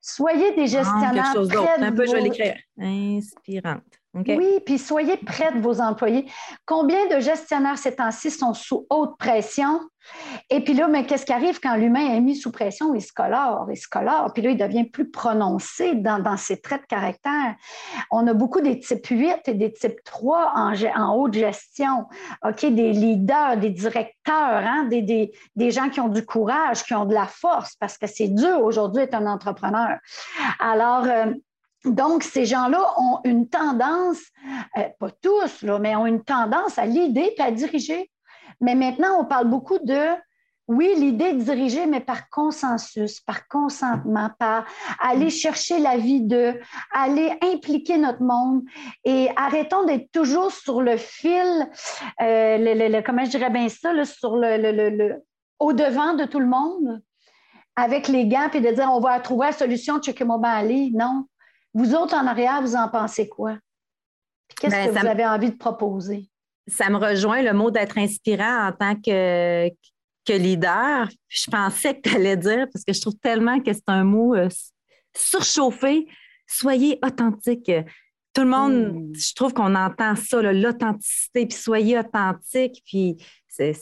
Soyez 0.00 0.54
des 0.54 0.74
ah, 0.76 0.82
gestionnaires. 0.82 1.34
Ah, 1.36 1.84
Un 1.84 1.92
peu, 1.92 2.06
je 2.06 2.12
vais 2.12 2.20
l'écrire. 2.20 2.56
Inspirante. 2.78 3.97
Oui, 4.26 4.60
puis 4.64 4.78
soyez 4.78 5.16
près 5.16 5.52
de 5.52 5.60
vos 5.60 5.80
employés. 5.80 6.26
Combien 6.66 7.06
de 7.08 7.20
gestionnaires 7.20 7.78
ces 7.78 7.96
temps-ci 7.96 8.30
sont 8.30 8.54
sous 8.54 8.86
haute 8.90 9.18
pression? 9.18 9.80
Et 10.50 10.62
puis 10.64 10.74
là, 10.74 10.88
mais 10.88 11.04
qu'est-ce 11.04 11.26
qui 11.26 11.32
arrive 11.32 11.60
quand 11.60 11.76
l'humain 11.76 12.14
est 12.14 12.20
mis 12.20 12.36
sous 12.36 12.50
pression? 12.50 12.94
Il 12.94 13.02
se 13.02 13.12
colore, 13.12 13.66
il 13.70 13.76
se 13.76 13.88
colore, 13.88 14.32
puis 14.32 14.42
là, 14.42 14.50
il 14.50 14.56
devient 14.56 14.84
plus 14.84 15.10
prononcé 15.10 15.94
dans, 15.94 16.36
ses 16.36 16.60
traits 16.60 16.82
de 16.82 16.86
caractère. 16.86 17.56
On 18.10 18.26
a 18.26 18.32
beaucoup 18.32 18.60
des 18.60 18.78
types 18.80 19.06
8 19.06 19.48
et 19.48 19.54
des 19.54 19.72
types 19.72 20.02
3 20.04 20.52
en, 20.54 21.14
haute 21.14 21.34
gestion, 21.34 22.06
OK? 22.44 22.60
Des 22.60 22.92
leaders, 22.92 23.58
des 23.58 23.70
directeurs, 23.70 24.34
hein? 24.34 24.84
des, 24.84 25.32
des, 25.56 25.70
gens 25.70 25.90
qui 25.90 26.00
ont 26.00 26.08
du 26.08 26.24
courage, 26.24 26.84
qui 26.84 26.94
ont 26.94 27.04
de 27.04 27.14
la 27.14 27.26
force, 27.26 27.76
parce 27.76 27.98
que 27.98 28.06
c'est 28.06 28.28
dur 28.28 28.62
aujourd'hui 28.62 29.02
d'être 29.02 29.14
un 29.14 29.26
entrepreneur. 29.26 29.98
Alors, 30.58 31.04
euh, 31.04 31.32
donc, 31.84 32.22
ces 32.22 32.44
gens-là 32.44 32.80
ont 32.98 33.20
une 33.24 33.48
tendance, 33.48 34.20
euh, 34.76 34.88
pas 34.98 35.10
tous, 35.22 35.64
mais 35.80 35.94
ont 35.96 36.06
une 36.06 36.24
tendance 36.24 36.78
à 36.78 36.86
l'idée 36.86 37.34
et 37.36 37.42
à 37.42 37.50
diriger. 37.50 38.10
Mais 38.60 38.74
maintenant, 38.74 39.20
on 39.20 39.24
parle 39.24 39.48
beaucoup 39.48 39.78
de, 39.78 40.16
oui, 40.66 40.92
l'idée 40.96 41.32
de 41.32 41.40
diriger, 41.40 41.86
mais 41.86 42.00
par 42.00 42.28
consensus, 42.28 43.20
par 43.20 43.46
consentement, 43.46 44.30
par 44.38 44.66
aller 45.00 45.30
chercher 45.30 45.78
la 45.78 45.96
vie 45.96 46.20
d'eux, 46.20 46.60
aller 46.92 47.32
impliquer 47.42 47.96
notre 47.96 48.22
monde 48.22 48.62
et 49.04 49.28
arrêtons 49.36 49.84
d'être 49.84 50.10
toujours 50.12 50.50
sur 50.50 50.82
le 50.82 50.96
fil, 50.96 51.70
euh, 52.20 53.02
comment 53.06 53.24
je 53.24 53.30
dirais 53.30 53.50
bien 53.50 53.68
ça, 53.68 53.92
sur 54.04 54.36
le, 54.36 55.22
au-devant 55.60 56.14
de 56.14 56.24
tout 56.24 56.40
le 56.40 56.46
monde 56.46 57.00
avec 57.76 58.08
les 58.08 58.26
gants 58.26 58.50
et 58.52 58.60
de 58.60 58.70
dire 58.70 58.90
on 58.92 59.00
va 59.00 59.20
trouver 59.20 59.46
la 59.46 59.52
solution, 59.52 60.00
checker 60.00 60.24
mon 60.24 60.42
aller. 60.42 60.90
Non, 60.92 61.24
vous 61.78 61.94
autres 61.94 62.14
en 62.14 62.26
arrière, 62.26 62.60
vous 62.60 62.74
en 62.74 62.88
pensez 62.88 63.28
quoi? 63.28 63.56
Qu'est-ce 64.60 64.74
ben, 64.74 64.86
que 64.88 64.98
vous 64.98 65.06
avez 65.06 65.24
envie 65.24 65.50
de 65.50 65.56
proposer? 65.56 66.28
Ça 66.66 66.90
me 66.90 66.96
rejoint 66.96 67.40
le 67.40 67.52
mot 67.52 67.70
d'être 67.70 67.98
inspirant 67.98 68.68
en 68.68 68.72
tant 68.72 68.96
que, 68.96 69.68
que 70.26 70.32
leader. 70.32 71.08
Je 71.28 71.50
pensais 71.50 71.94
que 71.94 72.08
tu 72.08 72.16
allais 72.16 72.36
dire, 72.36 72.66
parce 72.72 72.84
que 72.84 72.92
je 72.92 73.00
trouve 73.00 73.16
tellement 73.22 73.60
que 73.60 73.72
c'est 73.72 73.88
un 73.88 74.02
mot 74.02 74.34
euh, 74.34 74.48
surchauffé. 75.16 76.08
Soyez 76.48 76.98
authentique. 77.04 77.70
Tout 78.34 78.42
le 78.42 78.48
monde, 78.48 78.94
mmh. 78.94 79.14
je 79.14 79.34
trouve 79.34 79.54
qu'on 79.54 79.74
entend 79.74 80.16
ça, 80.16 80.42
l'authenticité, 80.42 81.46
puis 81.46 81.56
soyez 81.56 81.98
authentique, 81.98 82.82
puis 82.86 83.16
c'est, 83.46 83.72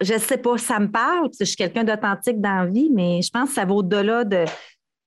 je 0.00 0.18
sais 0.18 0.38
pas, 0.38 0.58
ça 0.58 0.78
me 0.80 0.90
parle, 0.90 1.24
parce 1.24 1.38
que 1.38 1.44
je 1.44 1.50
suis 1.50 1.56
quelqu'un 1.56 1.84
d'authentique 1.84 2.40
dans 2.40 2.64
la 2.64 2.66
vie, 2.66 2.90
mais 2.92 3.20
je 3.22 3.30
pense 3.30 3.50
que 3.50 3.54
ça 3.54 3.64
va 3.64 3.74
au-delà 3.74 4.24
de, 4.24 4.44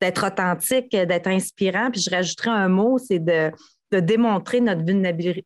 d'être 0.02 0.28
authentique, 0.28 0.92
d'être 0.92 1.28
inspirant. 1.28 1.90
Puis 1.92 2.02
je 2.02 2.10
rajouterais 2.10 2.52
un 2.52 2.70
mot, 2.70 2.98
c'est 2.98 3.20
de, 3.20 3.52
démontrer 3.92 4.62
notre 4.62 4.84
vulnérabilité. 4.84 5.46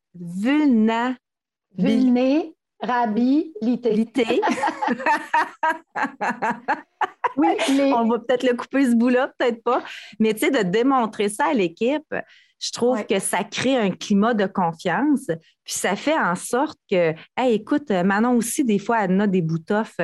Vulnérabilité. 1.78 2.56
oui, 7.38 7.48
On 7.94 8.08
va 8.08 8.20
peut-être 8.20 8.44
le 8.44 8.56
couper 8.56 8.86
ce 8.86 8.96
bout-là, 8.96 9.32
peut-être 9.38 9.64
pas. 9.64 9.84
Mais 10.20 10.34
tu 10.34 10.40
sais, 10.40 10.52
de 10.52 10.64
démontrer 10.64 11.30
ça 11.30 11.48
à 11.48 11.54
l'équipe, 11.54 12.14
je 12.60 12.72
trouve 12.72 13.04
que 13.06 13.20
ça 13.20 13.44
crée 13.44 13.78
un 13.78 13.92
climat 13.92 14.34
de 14.34 14.46
confiance. 14.46 15.28
Puis 15.64 15.74
ça 15.74 15.96
fait 15.96 16.18
en 16.18 16.36
sorte 16.36 16.80
que, 16.90 17.14
hey, 17.38 17.54
écoute, 17.54 17.90
Manon 17.90 18.36
aussi, 18.36 18.64
des 18.64 18.80
fois, 18.80 19.04
elle 19.04 19.20
a 19.22 19.28
des 19.28 19.42
boutoffs 19.42 20.00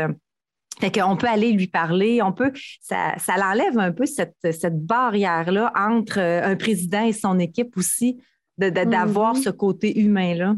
fait 0.79 0.91
qu'on 0.91 1.17
peut 1.17 1.27
aller 1.27 1.51
lui 1.51 1.67
parler, 1.67 2.21
on 2.21 2.31
peut, 2.31 2.51
ça, 2.81 3.15
ça 3.17 3.37
l'enlève 3.37 3.79
un 3.79 3.91
peu 3.91 4.05
cette, 4.05 4.37
cette 4.43 4.85
barrière-là 4.85 5.71
entre 5.75 6.19
euh, 6.19 6.43
un 6.43 6.55
président 6.55 7.03
et 7.03 7.13
son 7.13 7.39
équipe 7.39 7.77
aussi, 7.77 8.21
d'avoir 8.57 9.35
mm-hmm. 9.35 9.43
ce 9.43 9.49
côté 9.49 9.99
humain-là. 9.99 10.55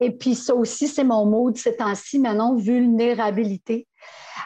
Et 0.00 0.10
puis 0.10 0.34
ça 0.34 0.54
aussi, 0.54 0.88
c'est 0.88 1.04
mon 1.04 1.26
mot 1.26 1.50
de 1.50 1.56
ces 1.56 1.76
temps-ci, 1.76 2.18
maintenant, 2.18 2.56
vulnérabilité. 2.56 3.86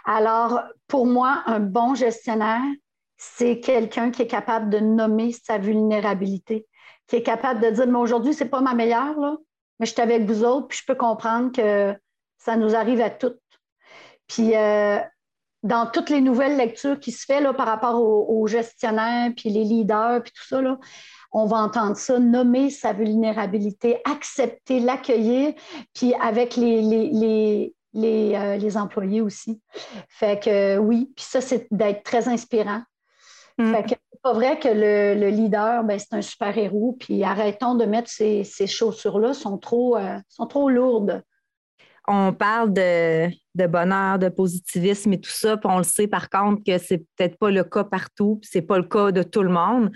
Alors, 0.05 0.61
pour 0.87 1.07
moi, 1.07 1.43
un 1.47 1.61
bon 1.61 1.95
gestionnaire, 1.95 2.62
c'est 3.17 3.61
quelqu'un 3.61 4.11
qui 4.11 4.23
est 4.23 4.27
capable 4.27 4.69
de 4.69 4.79
nommer 4.79 5.33
sa 5.33 5.57
vulnérabilité, 5.57 6.67
qui 7.07 7.17
est 7.17 7.23
capable 7.23 7.61
de 7.61 7.71
dire, 7.71 7.87
mais 7.87 7.99
aujourd'hui, 7.99 8.35
ce 8.35 8.45
n'est 8.45 8.51
pas 8.51 8.61
ma 8.61 8.75
meilleure, 8.75 9.19
là, 9.19 9.37
mais 9.81 9.87
je 9.87 9.93
suis 9.93 10.03
avec 10.03 10.25
vous 10.25 10.45
autres, 10.45 10.69
puis 10.69 10.79
je 10.79 10.85
peux 10.87 10.95
comprendre 10.95 11.53
que 11.53 11.95
ça 12.39 12.57
nous 12.57 12.75
arrive 12.75 13.01
à 13.01 13.11
toutes 13.11 13.41
puis 14.29 14.57
euh, 14.57 14.99
dans 15.62 15.87
toutes 15.87 16.11
les 16.11 16.21
nouvelles 16.21 16.57
lectures 16.57 16.99
qui 16.99 17.12
se 17.12 17.25
fait 17.25 17.41
là, 17.41 17.53
par 17.53 17.67
rapport 17.67 18.01
aux, 18.01 18.47
gestionnaires, 18.47 19.33
puis 19.37 19.51
les 19.51 19.65
leaders, 19.65 20.23
puis 20.23 20.33
tout 20.33 20.47
ça, 20.47 20.62
là, 20.62 20.79
on 21.33 21.47
va 21.47 21.59
entendre 21.59 21.97
ça, 21.97 22.19
nommer 22.19 22.71
sa 22.71 22.93
vulnérabilité, 22.93 24.01
accepter, 24.05 24.81
l'accueillir, 24.81 25.55
puis 25.93 26.15
avec 26.15 26.57
les, 26.57 26.81
les, 26.83 27.75
les, 27.93 28.35
euh, 28.35 28.57
les, 28.57 28.77
employés 28.77 29.21
aussi. 29.21 29.61
Fait 30.09 30.43
que 30.43 30.79
oui, 30.79 31.12
puis 31.17 31.25
ça, 31.25 31.41
c'est 31.41 31.67
d'être 31.73 32.05
très 32.05 32.29
inspirant. 32.29 32.83
Mm. 33.59 33.75
Fait 33.75 33.83
que 33.83 33.89
c'est 33.89 34.23
pas 34.23 34.33
vrai 34.33 34.59
que 34.59 34.69
le, 34.69 35.29
leader, 35.31 35.83
ben, 35.83 35.99
c'est 35.99 36.15
un 36.15 36.23
super-héros, 36.23 36.97
puis 37.01 37.25
arrêtons 37.25 37.75
de 37.75 37.87
mettre 37.87 38.09
ces, 38.09 38.45
ces 38.45 38.67
chaussures-là, 38.67 39.35
sont 39.35 39.59
trop, 39.59 39.97
euh, 39.97 40.19
sont 40.29 40.47
trop 40.47 40.71
lourdes 40.71 41.23
on 42.09 42.33
parle 42.33 42.73
de, 42.73 43.29
bonheur, 43.66 44.19
de 44.19 44.29
positivisme 44.29 45.12
et 45.12 45.21
tout 45.21 45.31
ça, 45.31 45.57
puis 45.57 45.69
on 45.71 45.79
le 45.79 45.85
sait 45.85 46.07
par 46.07 46.29
contre 46.31 46.62
que 46.64 46.79
c'est 46.79 46.99
peut-être 47.16 47.38
pas 47.38 47.51
le 47.51 47.64
cas 47.64 47.85
partout, 47.85 48.38
puis 48.40 48.51
c'est 48.53 48.62
pas 48.62 48.79
le 48.79 48.85
cas 48.85 49.12
de 49.12 49.23
tout 49.23 49.42
le 49.42 49.51
monde. 49.51 49.90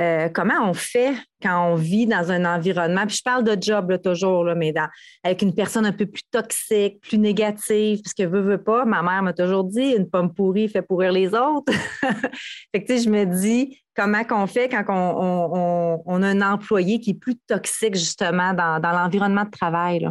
Euh, 0.00 0.28
comment 0.28 0.68
on 0.68 0.74
fait 0.74 1.14
quand 1.40 1.70
on 1.70 1.76
vit 1.76 2.06
dans 2.06 2.32
un 2.32 2.44
environnement, 2.44 3.06
puis 3.06 3.16
je 3.16 3.22
parle 3.22 3.44
de 3.44 3.56
job 3.60 3.96
toujours, 4.02 4.44
mais 4.56 4.74
avec 5.22 5.42
une 5.42 5.54
personne 5.54 5.86
un 5.86 5.92
peu 5.92 6.06
plus 6.06 6.24
toxique, 6.32 7.00
plus 7.00 7.18
négative, 7.18 8.00
parce 8.02 8.12
que 8.12 8.24
veut, 8.24 8.40
veut 8.40 8.62
pas, 8.62 8.84
ma 8.84 9.02
mère 9.02 9.22
m'a 9.22 9.32
toujours 9.32 9.62
dit, 9.62 9.92
une 9.96 10.10
pomme 10.10 10.34
pourrie 10.34 10.68
fait 10.68 10.82
pourrir 10.82 11.12
les 11.12 11.28
autres. 11.28 11.72
fait 12.74 12.82
que, 12.82 12.96
je 12.96 13.08
me 13.08 13.24
dis, 13.24 13.78
comment 13.94 14.24
qu'on 14.24 14.48
fait 14.48 14.68
quand 14.68 14.84
on, 14.88 16.22
a 16.22 16.26
un 16.26 16.42
employé 16.42 16.98
qui 16.98 17.10
est 17.10 17.14
plus 17.20 17.36
toxique, 17.46 17.94
justement, 17.94 18.52
dans, 18.52 18.80
l'environnement 18.82 19.44
de 19.44 19.50
travail? 19.50 20.08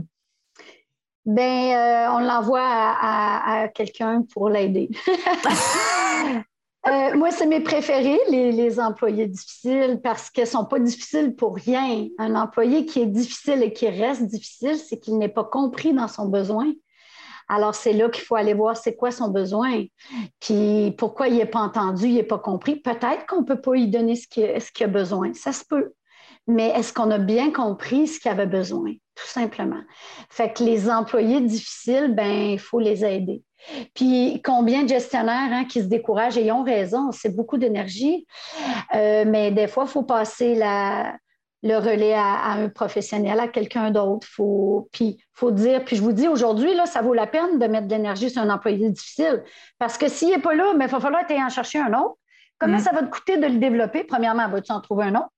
Ben, 1.25 1.75
euh, 1.75 2.11
on 2.15 2.19
l'envoie 2.19 2.61
à, 2.61 3.67
quelqu'un 3.73 4.23
pour 4.33 4.49
l'aider. 4.49 4.89
Euh, 6.85 7.15
moi, 7.15 7.31
c'est 7.31 7.45
mes 7.45 7.61
préférés, 7.61 8.19
les, 8.29 8.77
employés 8.77 9.27
difficiles, 9.27 10.01
parce 10.03 10.29
qu'ils 10.29 10.43
ne 10.43 10.49
sont 10.49 10.65
pas 10.65 10.79
difficiles 10.79 11.33
pour 11.33 11.55
rien. 11.55 12.07
Un 12.17 12.35
employé 12.35 12.85
qui 12.85 12.99
est 12.99 13.05
difficile 13.05 13.63
et 13.63 13.71
qui 13.71 13.87
reste 13.87 14.23
difficile, 14.23 14.75
c'est 14.75 14.99
qu'il 14.99 15.17
n'est 15.17 15.29
pas 15.29 15.45
compris 15.45 15.93
dans 15.93 16.09
son 16.09 16.27
besoin. 16.27 16.73
Alors, 17.47 17.73
c'est 17.73 17.93
là 17.93 18.09
qu'il 18.09 18.25
faut 18.25 18.35
aller 18.35 18.53
voir 18.53 18.75
c'est 18.75 18.97
quoi 18.97 19.11
son 19.11 19.29
besoin. 19.29 19.85
Puis 20.41 20.93
pourquoi 20.97 21.29
il 21.29 21.37
n'est 21.37 21.45
pas 21.45 21.61
entendu, 21.61 22.07
il 22.07 22.15
n'est 22.15 22.23
pas 22.23 22.39
compris? 22.39 22.75
Peut-être 22.75 23.27
qu'on 23.27 23.41
ne 23.41 23.45
peut 23.45 23.61
pas 23.61 23.75
lui 23.75 23.87
donner 23.87 24.17
ce 24.17 24.27
qu'il 24.27 24.83
a 24.83 24.87
besoin. 24.87 25.33
Ça 25.33 25.53
se 25.53 25.63
peut. 25.63 25.93
Mais 26.47 26.69
est-ce 26.69 26.91
qu'on 26.91 27.09
a 27.11 27.17
bien 27.17 27.51
compris 27.51 28.07
ce 28.07 28.19
qu'il 28.19 28.31
avait 28.31 28.47
besoin? 28.47 28.91
Tout 29.15 29.27
simplement? 29.27 29.81
Fait 30.29 30.51
que 30.51 30.63
les 30.63 30.89
employés 30.89 31.39
difficiles, 31.41 32.13
ben, 32.13 32.51
il 32.51 32.59
faut 32.59 32.79
les 32.79 33.05
aider. 33.05 33.43
Puis 33.93 34.41
combien 34.43 34.83
de 34.83 34.89
gestionnaires 34.89 35.49
hein, 35.51 35.65
qui 35.65 35.81
se 35.81 35.85
découragent 35.85 36.37
et 36.37 36.45
ils 36.45 36.51
ont 36.51 36.63
raison, 36.63 37.11
c'est 37.11 37.33
beaucoup 37.33 37.57
d'énergie, 37.57 38.27
euh, 38.93 39.23
mais 39.25 39.51
des 39.51 39.67
fois, 39.67 39.85
il 39.87 39.89
faut 39.89 40.03
passer 40.03 40.55
la, 40.55 41.15
le 41.63 41.77
relais 41.77 42.13
à, 42.13 42.51
un 42.51 42.69
professionnel, 42.69 43.39
à 43.39 43.47
quelqu'un 43.47 43.89
d'autre. 43.89 44.27
Faut, 44.29 44.89
puis 44.91 45.17
faut 45.31 45.51
dire, 45.51 45.83
puis 45.85 45.95
je 45.95 46.01
vous 46.01 46.11
dis 46.11 46.27
aujourd'hui, 46.27 46.75
là, 46.75 46.85
ça 46.85 47.01
vaut 47.01 47.13
la 47.13 47.25
peine 47.25 47.57
de 47.57 47.65
mettre 47.67 47.87
de 47.87 47.95
l'énergie 47.95 48.29
sur 48.29 48.41
un 48.41 48.49
employé 48.49 48.89
difficile. 48.89 49.43
Parce 49.79 49.97
que 49.97 50.09
s'il 50.09 50.29
n'est 50.29 50.39
pas 50.39 50.53
là, 50.53 50.73
il 50.73 50.79
va 50.79 50.87
falloir 50.87 51.23
en 51.23 51.49
chercher 51.49 51.79
un 51.79 51.93
autre. 51.93 52.17
Comment 52.59 52.77
mm. 52.77 52.81
ça 52.81 52.91
va 52.91 53.01
te 53.03 53.09
coûter 53.09 53.37
de 53.37 53.47
le 53.47 53.57
développer? 53.57 54.03
Premièrement, 54.03 54.47
vas-tu 54.49 54.73
en 54.73 54.81
trouver 54.81 55.05
un 55.05 55.15
autre? 55.15 55.31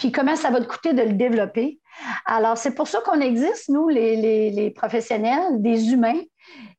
Puis 0.00 0.10
comment 0.10 0.34
ça 0.34 0.50
va 0.50 0.62
te 0.62 0.66
coûter 0.66 0.94
de 0.94 1.02
le 1.02 1.12
développer? 1.12 1.78
Alors, 2.24 2.56
c'est 2.56 2.74
pour 2.74 2.88
ça 2.88 3.02
qu'on 3.02 3.20
existe, 3.20 3.68
nous, 3.68 3.86
les, 3.90 4.72
professionnels, 4.74 5.60
des 5.60 5.92
humains, 5.92 6.22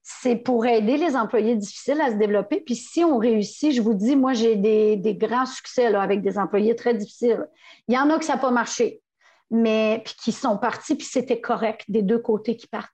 c'est 0.01 0.37
pour 0.37 0.65
aider 0.65 0.97
les 0.97 1.15
employés 1.15 1.55
difficiles 1.55 2.01
à 2.01 2.09
se 2.09 2.15
développer. 2.15 2.61
Puis 2.61 2.75
si 2.75 3.03
on 3.03 3.19
réussit, 3.19 3.73
je 3.73 3.81
vous 3.83 3.93
dis, 3.93 4.15
moi, 4.15 4.33
j'ai 4.33 4.55
des, 4.55 5.15
grands 5.15 5.45
succès 5.45 5.93
avec 5.93 6.23
des 6.23 6.39
employés 6.39 6.75
très 6.75 6.95
difficiles. 6.95 7.45
Il 7.87 7.93
y 7.93 7.97
en 7.99 8.09
a 8.09 8.17
que 8.17 8.25
ça 8.25 8.33
n'a 8.33 8.39
pas 8.39 8.49
marché, 8.49 9.03
mais 9.51 10.01
puis 10.03 10.15
qui 10.19 10.31
sont 10.31 10.57
partis, 10.57 10.95
puis 10.95 11.05
c'était 11.05 11.39
correct 11.39 11.83
des 11.89 12.01
deux 12.01 12.19
côtés 12.19 12.55
qui 12.55 12.65
partent. 12.65 12.89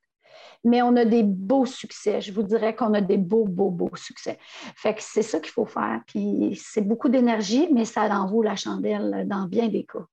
Mais 0.66 0.82
on 0.82 0.98
a 0.98 1.06
des 1.06 1.24
beaux 1.24 1.66
succès. 1.66 2.20
Je 2.20 2.34
vous 2.34 2.44
dirais 2.44 2.76
qu'on 2.76 2.94
a 2.96 3.00
des 3.00 3.16
beaux, 3.16 3.46
beaux, 3.46 3.72
beaux 3.72 3.96
succès. 3.96 4.40
Fait 4.76 4.94
que 4.94 5.02
c'est 5.02 5.22
ça 5.22 5.40
qu'il 5.40 5.54
faut 5.54 5.68
faire. 5.68 6.02
Puis 6.06 6.60
c'est 6.62 6.82
beaucoup 6.82 7.08
d'énergie, 7.08 7.70
mais 7.72 7.86
ça 7.86 8.02
en 8.02 8.28
vaut 8.28 8.44
la 8.44 8.58
chandelle 8.58 9.24
dans 9.26 9.46
bien 9.46 9.70
des 9.70 9.86
cas. 9.86 10.06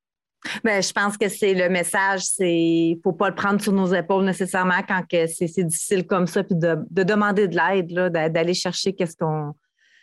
Bien, 0.63 0.81
je 0.81 0.93
pense 0.93 1.17
que 1.17 1.29
c'est 1.29 1.55
le 1.55 1.69
message, 1.69 2.23
c'est 2.23 2.99
faut 3.03 3.13
pas 3.13 3.29
le 3.29 3.35
prendre 3.35 3.61
sur 3.61 3.73
nos 3.73 3.93
épaules 3.95 4.25
nécessairement 4.25 4.83
quand 4.87 5.03
c'est 5.11 5.65
difficile 5.65 6.07
comme 6.07 6.27
ça, 6.27 6.45
puis 6.45 6.55
de, 6.55 6.77
demander 6.91 7.49
de 7.49 7.57
l'aide, 7.57 8.13
d'aller 8.33 8.55
chercher 8.55 8.95
qu'est-ce 8.95 9.17
qu'on 9.17 9.55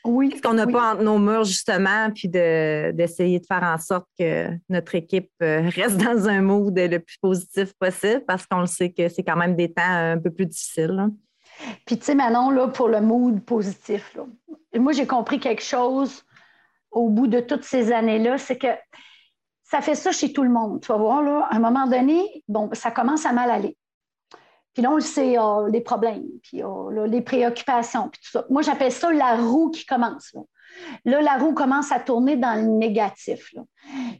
oui, 0.03 0.41
qu'on 0.41 0.55
n'a 0.55 0.65
pas 0.65 0.93
entre 0.93 1.03
nos 1.03 1.19
murs, 1.19 1.43
justement, 1.43 2.09
puis 2.13 2.27
d'essayer 2.27 3.39
de, 3.39 3.45
faire 3.45 3.61
en 3.61 3.77
sorte 3.77 4.07
que 4.17 4.47
notre 4.67 4.95
équipe 4.95 5.29
euh, 5.43 5.69
reste 5.75 5.97
dans 5.97 6.27
un 6.27 6.41
mood 6.41 6.75
le 6.75 6.97
plus 6.97 7.17
positif 7.21 7.73
possible 7.73 8.23
parce 8.27 8.47
qu'on 8.47 8.61
le 8.61 8.65
sait 8.65 8.91
que 8.91 9.09
c'est 9.09 9.23
quand 9.23 9.35
même 9.35 9.55
des 9.55 9.71
temps 9.71 9.83
un 9.85 10.17
peu 10.17 10.31
plus 10.31 10.47
difficiles. 10.47 11.07
Puis, 11.85 11.99
tu 11.99 12.05
sais, 12.05 12.15
Manon, 12.15 12.49
là, 12.49 12.67
pour 12.67 12.87
le 12.87 12.99
mood 12.99 13.41
positif, 13.41 14.17
moi, 14.75 14.93
j'ai 14.93 15.05
compris 15.05 15.39
quelque 15.39 15.61
chose 15.61 16.23
au 16.91 17.09
bout 17.09 17.27
de 17.27 17.39
toutes 17.39 17.63
ces 17.63 17.91
années-là, 17.91 18.37
c'est 18.37 18.57
que 18.57 18.67
ça 19.71 19.79
fait 19.79 19.95
ça 19.95 20.11
chez 20.11 20.33
tout 20.33 20.43
le 20.43 20.49
monde. 20.49 20.81
Tu 20.81 20.89
vas 20.89 20.97
voir, 20.97 21.23
là, 21.23 21.47
à 21.49 21.55
un 21.55 21.59
moment 21.59 21.87
donné, 21.87 22.43
bon, 22.49 22.69
ça 22.73 22.91
commence 22.91 23.25
à 23.25 23.31
mal 23.31 23.49
aller. 23.49 23.77
Puis 24.73 24.83
là, 24.83 24.91
on 24.91 24.95
le 24.95 25.01
sait, 25.01 25.37
les 25.69 25.81
problèmes, 25.81 26.25
puis 26.43 26.61
les 27.07 27.21
préoccupations, 27.21 28.09
puis 28.09 28.21
tout 28.21 28.31
ça. 28.31 28.45
Moi, 28.49 28.63
j'appelle 28.63 28.91
ça 28.91 29.11
la 29.13 29.37
roue 29.37 29.71
qui 29.71 29.85
commence. 29.85 30.33
Là. 31.05 31.21
la 31.21 31.37
roue 31.37 31.53
commence 31.53 31.91
à 31.93 32.01
tourner 32.01 32.35
dans 32.35 32.55
le 32.55 32.67
négatif. 32.67 33.53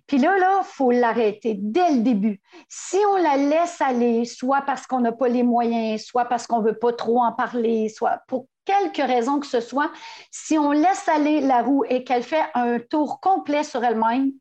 Puis 0.08 0.18
là, 0.20 0.38
il 0.38 0.64
faut 0.64 0.92
l'arrêter 0.92 1.56
dès 1.58 1.96
le 1.96 2.00
début. 2.00 2.42
Si 2.70 2.98
on 3.14 3.18
la 3.18 3.36
laisse 3.36 3.82
aller, 3.82 4.24
soit 4.24 4.62
parce 4.62 4.88
qu'on 4.88 5.02
n'a 5.02 5.12
pas 5.12 5.28
les 5.28 5.44
moyens, 5.44 6.04
soit 6.04 6.26
parce 6.26 6.48
qu'on 6.48 6.62
ne 6.62 6.68
veut 6.68 6.80
pas 6.80 6.94
trop 6.94 7.22
en 7.22 7.34
parler, 7.34 7.90
soit 7.90 8.22
pour 8.28 8.48
quelque 8.64 9.02
raison 9.02 9.40
que 9.40 9.48
ce 9.48 9.60
soit, 9.60 9.92
si 10.32 10.58
on 10.58 10.72
laisse 10.72 11.10
aller 11.10 11.42
la 11.42 11.62
roue 11.62 11.84
et 11.90 12.06
qu'elle 12.06 12.24
fait 12.24 12.46
un 12.54 12.80
tour 12.80 13.20
complet 13.20 13.64
sur 13.64 13.84
elle-même, 13.84 14.32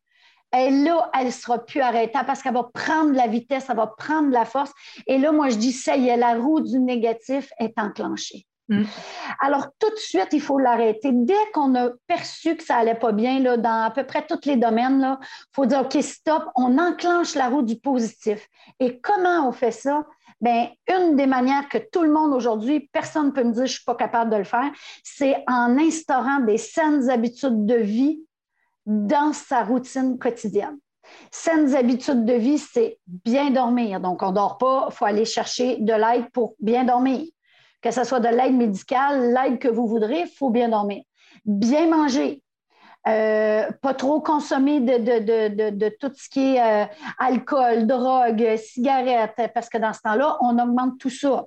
et 0.56 0.70
là, 0.70 1.10
elle 1.18 1.26
ne 1.26 1.30
sera 1.30 1.58
plus 1.58 1.80
arrêtable 1.80 2.26
parce 2.26 2.42
qu'elle 2.42 2.54
va 2.54 2.68
prendre 2.74 3.12
la 3.12 3.28
vitesse, 3.28 3.66
elle 3.68 3.76
va 3.76 3.86
prendre 3.86 4.30
la 4.30 4.44
force. 4.44 4.72
Et 5.06 5.18
là, 5.18 5.30
moi, 5.30 5.48
je 5.48 5.56
dis, 5.56 5.72
ça 5.72 5.96
y 5.96 6.08
est, 6.08 6.16
la 6.16 6.34
roue 6.34 6.60
du 6.60 6.80
négatif 6.80 7.52
est 7.58 7.78
enclenchée. 7.78 8.46
Mm. 8.68 8.84
Alors, 9.40 9.66
tout 9.78 9.90
de 9.90 9.96
suite, 9.96 10.28
il 10.32 10.40
faut 10.40 10.58
l'arrêter. 10.58 11.10
Dès 11.12 11.50
qu'on 11.52 11.74
a 11.76 11.90
perçu 12.06 12.56
que 12.56 12.64
ça 12.64 12.76
n'allait 12.76 12.94
pas 12.94 13.12
bien 13.12 13.38
là, 13.40 13.56
dans 13.56 13.84
à 13.84 13.90
peu 13.90 14.04
près 14.04 14.26
tous 14.26 14.48
les 14.48 14.56
domaines, 14.56 15.18
il 15.20 15.54
faut 15.54 15.66
dire, 15.66 15.80
OK, 15.80 16.02
stop, 16.02 16.44
on 16.56 16.78
enclenche 16.78 17.34
la 17.34 17.48
roue 17.48 17.62
du 17.62 17.76
positif. 17.76 18.48
Et 18.80 19.00
comment 19.00 19.48
on 19.48 19.52
fait 19.52 19.72
ça? 19.72 20.04
Bien, 20.40 20.70
une 20.88 21.16
des 21.16 21.26
manières 21.26 21.68
que 21.68 21.78
tout 21.92 22.02
le 22.02 22.10
monde 22.10 22.32
aujourd'hui, 22.32 22.88
personne 22.92 23.26
ne 23.26 23.30
peut 23.30 23.44
me 23.44 23.52
dire 23.52 23.66
je 23.66 23.72
ne 23.72 23.76
suis 23.76 23.84
pas 23.84 23.94
capable 23.94 24.30
de 24.30 24.36
le 24.36 24.44
faire, 24.44 24.70
c'est 25.04 25.44
en 25.46 25.76
instaurant 25.78 26.40
des 26.40 26.56
saines 26.56 27.10
habitudes 27.10 27.66
de 27.66 27.74
vie 27.74 28.20
dans 28.90 29.32
sa 29.32 29.62
routine 29.62 30.18
quotidienne. 30.18 30.78
Saines 31.30 31.74
habitudes 31.76 32.24
de 32.24 32.34
vie, 32.34 32.58
c'est 32.58 32.98
bien 33.06 33.50
dormir. 33.50 34.00
Donc, 34.00 34.22
on 34.22 34.30
ne 34.30 34.34
dort 34.34 34.58
pas, 34.58 34.88
il 34.90 34.94
faut 34.94 35.04
aller 35.04 35.24
chercher 35.24 35.76
de 35.76 35.92
l'aide 35.92 36.30
pour 36.32 36.54
bien 36.58 36.84
dormir. 36.84 37.24
Que 37.80 37.92
ce 37.92 38.02
soit 38.04 38.20
de 38.20 38.28
l'aide 38.28 38.54
médicale, 38.54 39.32
l'aide 39.32 39.58
que 39.58 39.68
vous 39.68 39.86
voudrez, 39.86 40.22
il 40.22 40.28
faut 40.36 40.50
bien 40.50 40.68
dormir. 40.68 41.02
Bien 41.44 41.88
manger. 41.88 42.42
Euh, 43.06 43.70
pas 43.80 43.94
trop 43.94 44.20
consommer 44.20 44.80
de, 44.80 45.88
tout 46.00 46.12
ce 46.14 46.28
qui 46.28 46.56
est 46.56 46.60
euh, 46.60 46.84
alcool, 47.18 47.86
drogue, 47.86 48.56
cigarettes, 48.56 49.50
parce 49.54 49.68
que 49.68 49.78
dans 49.78 49.92
ce 49.92 50.00
temps-là, 50.00 50.36
on 50.40 50.58
augmente 50.58 50.98
tout 50.98 51.10
ça. 51.10 51.46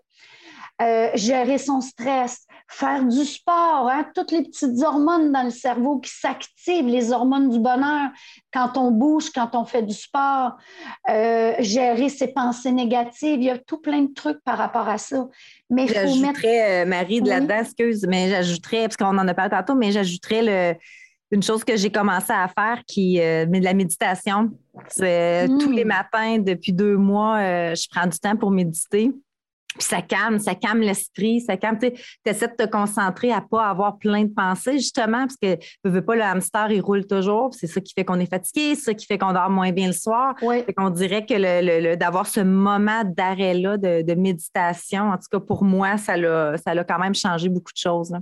Euh, 0.82 1.10
gérer 1.14 1.60
son 1.60 1.82
stress, 1.82 2.48
faire 2.74 3.04
du 3.06 3.24
sport, 3.24 3.88
hein, 3.90 4.06
toutes 4.16 4.32
les 4.32 4.44
petites 4.44 4.82
hormones 4.82 5.32
dans 5.32 5.44
le 5.44 5.52
cerveau 5.52 6.00
qui 6.00 6.10
s'activent, 6.10 6.88
les 6.88 7.12
hormones 7.12 7.50
du 7.50 7.60
bonheur 7.60 8.10
quand 8.52 8.78
on 8.78 8.92
bouge, 8.92 9.30
quand 9.30 9.56
on 9.56 9.64
fait 9.64 9.84
du 9.84 9.94
sport, 9.94 10.58
euh, 11.10 11.54
gérer 11.60 12.10
ses 12.10 12.30
pensées 12.30 12.72
négatives, 12.72 13.40
il 13.40 13.44
y 13.44 13.50
a 13.50 13.58
tout 13.60 13.80
plein 13.80 14.02
de 14.02 14.14
trucs 14.14 14.44
par 14.44 14.58
rapport 14.58 14.90
à 14.90 14.98
ça. 14.98 15.28
Mais 15.70 15.88
j'ajouterais, 15.88 16.84
euh, 16.84 16.86
Marie, 16.86 17.22
de 17.22 17.30
là-dedans, 17.30 17.60
excuse, 17.60 18.06
mais 18.08 18.30
j'ajouterais, 18.30 18.84
parce 18.84 18.98
qu'on 18.98 19.18
en 19.18 19.28
a 19.28 19.34
parlé 19.34 19.52
tantôt, 19.52 19.76
mais 19.76 19.92
j'ajouterais 19.92 20.78
une 21.32 21.44
chose 21.44 21.64
que 21.64 21.76
j'ai 21.76 21.92
commencé 21.92 22.32
à 22.32 22.48
faire 22.48 22.84
qui 22.88 23.18
est 23.18 23.46
de 23.46 23.64
la 23.64 23.74
méditation. 23.74 24.52
C'est 24.88 25.48
tous 25.60 25.72
les 25.72 25.86
hmm. 25.86 25.88
matins 25.88 26.38
depuis 26.40 26.74
deux 26.74 26.98
mois, 26.98 27.74
je 27.74 27.88
prends 27.90 28.08
du 28.08 28.18
temps 28.18 28.36
pour 28.36 28.52
méditer. 28.52 29.12
Puis 29.78 29.88
ça 29.88 30.02
calme, 30.02 30.40
ça 30.40 30.56
calme 30.56 30.82
l'esprit, 30.82 31.42
ça 31.42 31.58
calme. 31.58 31.78
Tu 31.80 31.92
essaies 32.26 32.48
de 32.48 32.66
te 32.66 32.70
concentrer 32.70 33.32
à 33.32 33.42
ne 33.42 33.46
pas 33.46 33.68
avoir 33.68 33.98
plein 33.98 34.24
de 34.24 34.34
pensées, 34.34 34.74
justement, 34.74 35.26
parce 35.26 35.38
que 35.38 35.58
ne 35.84 35.90
veux 35.90 36.04
pas, 36.04 36.16
le 36.16 36.22
hamster, 36.22 36.72
il 36.72 36.82
roule 36.82 37.06
toujours. 37.06 37.54
C'est 37.54 37.68
ça 37.68 37.82
qui 37.82 37.94
fait 37.94 38.06
qu'on 38.06 38.20
est 38.20 38.30
fatigué, 38.30 38.76
c'est 38.76 38.84
ça 38.84 38.94
qui 38.94 39.06
fait 39.06 39.18
qu'on 39.18 39.34
dort 39.34 39.50
moins 39.50 39.72
bien 39.72 39.88
le 39.88 39.94
soir. 39.94 40.36
Oui. 40.42 40.64
Fait 40.64 40.74
qu'on 40.74 40.90
dirait 40.90 41.26
que 41.26 41.34
le, 41.36 41.96
d'avoir 41.96 42.28
ce 42.28 42.42
moment 42.42 43.04
d'arrêt-là, 43.06 43.78
de, 43.78 44.14
méditation, 44.14 45.10
en 45.10 45.18
tout 45.18 45.28
cas 45.32 45.40
pour 45.40 45.64
moi, 45.64 45.98
ça 45.98 46.16
l'a, 46.18 46.56
ça 46.58 46.72
quand 46.84 47.00
même 47.00 47.16
changé 47.16 47.50
beaucoup 47.50 47.72
de 47.74 47.78
choses. 47.78 48.14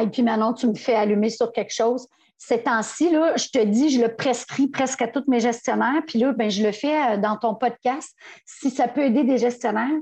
Et 0.00 0.06
puis 0.08 0.22
maintenant, 0.22 0.52
tu 0.52 0.66
me 0.66 0.74
fais 0.74 0.94
allumer 0.94 1.30
sur 1.30 1.52
quelque 1.52 1.72
chose 1.72 2.08
ces 2.38 2.62
temps-ci, 2.62 3.10
je 3.10 3.48
te 3.50 3.64
dis, 3.64 3.90
je 3.90 4.00
le 4.00 4.14
prescris 4.14 4.68
presque 4.68 5.00
à 5.02 5.08
tous 5.08 5.24
mes 5.28 5.40
gestionnaires, 5.40 6.02
puis 6.06 6.18
là, 6.18 6.32
ben, 6.32 6.50
je 6.50 6.62
le 6.62 6.72
fais 6.72 7.14
euh, 7.14 7.16
dans 7.16 7.36
ton 7.36 7.54
podcast, 7.54 8.14
si 8.44 8.70
ça 8.70 8.88
peut 8.88 9.02
aider 9.02 9.24
des 9.24 9.38
gestionnaires. 9.38 9.98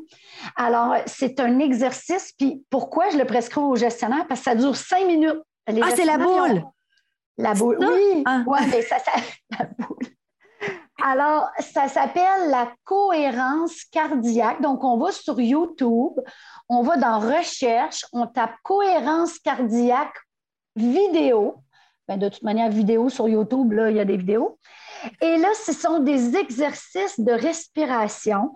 Alors, 0.56 0.96
c'est 1.06 1.38
un 1.40 1.58
exercice, 1.60 2.32
puis 2.32 2.64
pourquoi 2.70 3.10
je 3.10 3.18
le 3.18 3.24
prescris 3.24 3.60
aux 3.60 3.76
gestionnaires? 3.76 4.26
Parce 4.28 4.40
que 4.40 4.44
ça 4.44 4.54
dure 4.54 4.76
cinq 4.76 5.06
minutes. 5.06 5.40
ah, 5.68 5.90
c'est 5.94 6.04
la 6.04 6.18
boule! 6.18 6.64
La 7.38 7.54
boule, 7.54 7.78
oui. 7.80 8.22
Ah. 8.26 8.42
Ouais, 8.46 8.66
mais 8.70 8.82
ça, 8.82 8.98
ça... 8.98 9.12
la 9.58 9.66
boule. 9.78 10.06
Alors, 11.02 11.50
ça 11.58 11.88
s'appelle 11.88 12.50
la 12.50 12.72
cohérence 12.84 13.84
cardiaque. 13.84 14.60
Donc, 14.60 14.84
on 14.84 14.98
va 14.98 15.10
sur 15.10 15.40
YouTube, 15.40 16.12
on 16.68 16.82
va 16.82 16.96
dans 16.96 17.18
Recherche, 17.18 18.04
on 18.12 18.26
tape 18.26 18.54
cohérence 18.62 19.38
cardiaque 19.38 20.14
vidéo. 20.76 21.61
Ben, 22.08 22.16
de 22.16 22.28
toute 22.28 22.42
manière, 22.42 22.68
vidéo 22.68 23.08
sur 23.08 23.28
YouTube, 23.28 23.72
là, 23.72 23.90
il 23.90 23.96
y 23.96 24.00
a 24.00 24.04
des 24.04 24.16
vidéos. 24.16 24.58
Et 25.20 25.36
là, 25.36 25.48
ce 25.54 25.72
sont 25.72 26.00
des 26.00 26.36
exercices 26.36 27.18
de 27.18 27.32
respiration. 27.32 28.52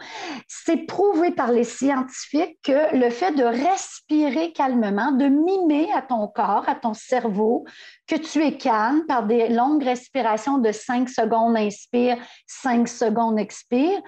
C'est 0.46 0.86
prouvé 0.86 1.32
par 1.32 1.50
les 1.50 1.64
scientifiques 1.64 2.58
que 2.62 2.96
le 2.96 3.10
fait 3.10 3.32
de 3.32 3.44
respirer 3.44 4.52
calmement, 4.52 5.12
de 5.12 5.26
mimer 5.26 5.88
à 5.92 6.02
ton 6.02 6.28
corps, 6.28 6.68
à 6.68 6.74
ton 6.74 6.94
cerveau, 6.94 7.64
que 8.06 8.16
tu 8.16 8.44
es 8.44 8.56
calme 8.56 9.04
par 9.06 9.26
des 9.26 9.48
longues 9.48 9.82
respirations 9.82 10.58
de 10.58 10.72
5 10.72 11.08
secondes 11.08 11.56
inspire, 11.56 12.16
5 12.46 12.88
secondes 12.88 13.38
expire, 13.38 14.00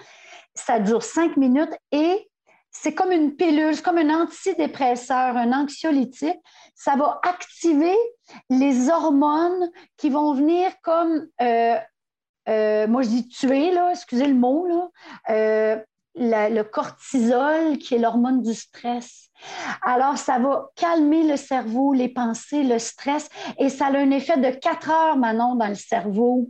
ça 0.54 0.78
dure 0.78 1.02
5 1.02 1.36
minutes 1.36 1.76
et 1.92 2.27
c'est 2.80 2.94
comme 2.94 3.12
une 3.12 3.34
pilule, 3.34 3.80
comme 3.82 3.98
un 3.98 4.22
antidépresseur, 4.22 5.36
un 5.36 5.52
anxiolytique. 5.52 6.38
Ça 6.74 6.94
va 6.94 7.20
activer 7.24 7.96
les 8.50 8.88
hormones 8.88 9.68
qui 9.96 10.10
vont 10.10 10.32
venir 10.32 10.70
comme, 10.82 11.26
euh, 11.40 11.76
euh, 12.48 12.86
moi 12.86 13.02
je 13.02 13.08
dis 13.08 13.28
tuer, 13.28 13.72
là, 13.72 13.90
excusez 13.90 14.28
le 14.28 14.34
mot, 14.34 14.66
là, 14.66 14.88
euh, 15.30 15.76
le 16.14 16.62
cortisol, 16.62 17.78
qui 17.78 17.94
est 17.94 17.98
l'hormone 17.98 18.42
du 18.42 18.54
stress. 18.54 19.28
Alors, 19.82 20.18
ça 20.18 20.38
va 20.38 20.68
calmer 20.76 21.24
le 21.24 21.36
cerveau, 21.36 21.92
les 21.92 22.08
pensées, 22.08 22.64
le 22.64 22.78
stress, 22.78 23.28
et 23.58 23.68
ça 23.68 23.86
a 23.86 23.96
un 23.96 24.10
effet 24.10 24.36
de 24.36 24.50
quatre 24.50 24.90
heures, 24.90 25.16
Manon, 25.16 25.54
dans 25.54 25.68
le 25.68 25.74
cerveau. 25.74 26.48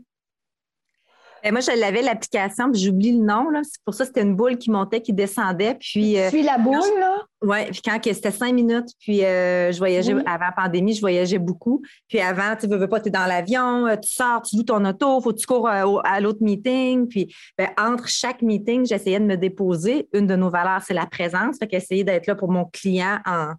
Ben, 1.43 1.53
moi, 1.53 1.61
je 1.61 1.79
l'avais 1.79 2.03
l'application, 2.03 2.71
puis 2.71 2.81
j'oublie 2.81 3.13
le 3.13 3.25
nom. 3.25 3.47
C'est 3.63 3.83
pour 3.85 3.95
ça 3.95 4.05
que 4.05 4.09
c'était 4.09 4.23
une 4.23 4.35
boule 4.35 4.59
qui 4.59 4.71
montait, 4.71 5.01
qui 5.01 5.13
descendait. 5.13 5.77
Puis, 5.81 6.19
euh, 6.19 6.31
la 6.43 6.59
boule, 6.59 6.77
là? 6.99 7.17
Oui, 7.41 7.67
puis 7.71 7.81
quand 7.85 8.01
c'était 8.03 8.33
cinq 8.33 8.53
minutes, 8.53 8.89
puis 8.99 9.25
euh, 9.25 9.71
je 9.71 9.79
voyageais 9.79 10.13
avant 10.27 10.47
la 10.47 10.53
pandémie, 10.53 10.93
je 10.93 11.01
voyageais 11.01 11.39
beaucoup. 11.39 11.83
Puis 12.09 12.21
avant, 12.21 12.57
tu 12.59 12.67
ne 12.67 12.77
veux 12.77 12.89
pas, 12.89 13.01
tu 13.01 13.09
es 13.09 13.11
dans 13.13 13.27
l'avion, 13.27 13.87
euh, 13.87 13.95
tu 13.95 14.13
sors, 14.13 14.43
tu 14.43 14.57
loues 14.57 14.65
ton 14.65 14.85
auto, 14.85 15.21
il 15.21 15.23
faut 15.23 15.33
que 15.33 15.39
tu 15.39 15.47
cours 15.47 15.69
à, 15.69 16.21
l'autre 16.21 16.43
meeting. 16.43 17.07
Puis 17.07 17.33
ben, 17.57 17.69
entre 17.79 18.09
chaque 18.09 18.43
meeting, 18.43 18.87
j'essayais 18.87 19.21
de 19.21 19.25
me 19.25 19.37
déposer. 19.37 20.09
Une 20.13 20.27
de 20.27 20.35
nos 20.35 20.51
valeurs, 20.51 20.83
c'est 20.85 20.95
la 20.95 21.07
présence. 21.07 21.59
Fait 21.59 21.69
qu'essayer 21.69 22.03
d'être 22.03 22.27
là 22.27 22.35
pour 22.35 22.51
mon 22.51 22.65
client 22.65 23.21
en 23.25 23.53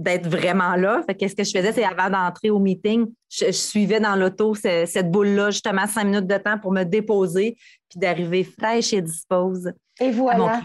d'être 0.00 0.28
vraiment 0.28 0.76
là. 0.76 1.02
Fait 1.06 1.14
qu'est-ce 1.14 1.36
que 1.36 1.44
je 1.44 1.50
faisais, 1.50 1.72
c'est 1.72 1.84
avant 1.84 2.10
d'entrer 2.10 2.50
au 2.50 2.58
meeting, 2.58 3.06
je, 3.30 3.50
suivais 3.52 4.00
dans 4.00 4.16
l'auto 4.16 4.54
cette 4.54 5.10
boule-là, 5.10 5.50
justement 5.50 5.86
cinq 5.86 6.04
minutes 6.04 6.26
de 6.26 6.36
temps 6.36 6.58
pour 6.58 6.72
me 6.72 6.84
déposer, 6.84 7.56
puis 7.88 8.00
d'arriver 8.00 8.44
fraîche 8.44 8.92
et 8.92 9.02
dispose. 9.02 9.72
Et 10.00 10.10
voilà 10.10 10.62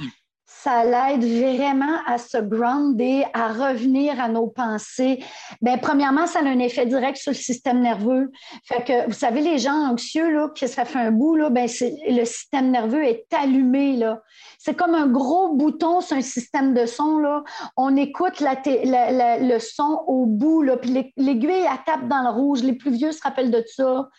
ça 0.65 0.84
l'aide 0.84 1.24
vraiment 1.24 2.00
à 2.08 2.17
se 2.17 2.38
grounder, 2.38 3.24
à 3.36 3.50
revenir 3.50 4.19
à 4.19 4.28
nos 4.30 4.48
pensées. 4.48 5.24
Bien, 5.62 5.78
premièrement, 5.78 6.26
ça 6.26 6.39
a 6.39 6.43
un 6.43 6.58
effet 6.58 6.88
direct 6.88 7.17
sur 7.17 7.34
le 7.34 7.38
système 7.38 7.82
nerveux. 7.82 8.32
Fait 8.63 8.84
que, 8.84 9.06
vous 9.06 9.13
savez, 9.13 9.41
les 9.41 9.60
gens 9.60 9.91
anxieux, 9.91 10.32
là, 10.32 10.50
que 10.60 10.65
ça 10.65 10.84
fait 10.86 10.98
un 10.98 11.12
bout, 11.12 11.36
là, 11.36 11.52
bien, 11.52 11.65
le 11.65 12.26
système 12.26 12.71
nerveux 12.71 13.04
est 13.04 13.28
allumé. 13.32 13.95
Là. 13.95 14.24
C'est 14.65 14.73
comme 14.73 14.95
un 14.95 15.06
gros 15.06 15.49
bouton 15.54 16.01
sur 16.01 16.17
un 16.17 16.21
système 16.21 16.73
de 16.73 16.88
son. 16.88 17.19
Là. 17.19 17.43
On 17.78 17.95
écoute 17.95 18.39
le 18.41 19.60
son 19.60 20.01
au 20.08 20.25
bout, 20.25 20.63
là, 20.63 20.75
puis 20.75 21.13
l'aiguille, 21.17 21.67
tape 21.86 22.08
dans 22.08 22.23
le 22.23 22.32
rouge. 22.32 22.63
Les 22.63 22.73
plus 22.73 22.89
vieux 22.89 23.12
se 23.12 23.21
rappellent 23.21 23.51
de 23.51 23.63
ça. 23.67 24.10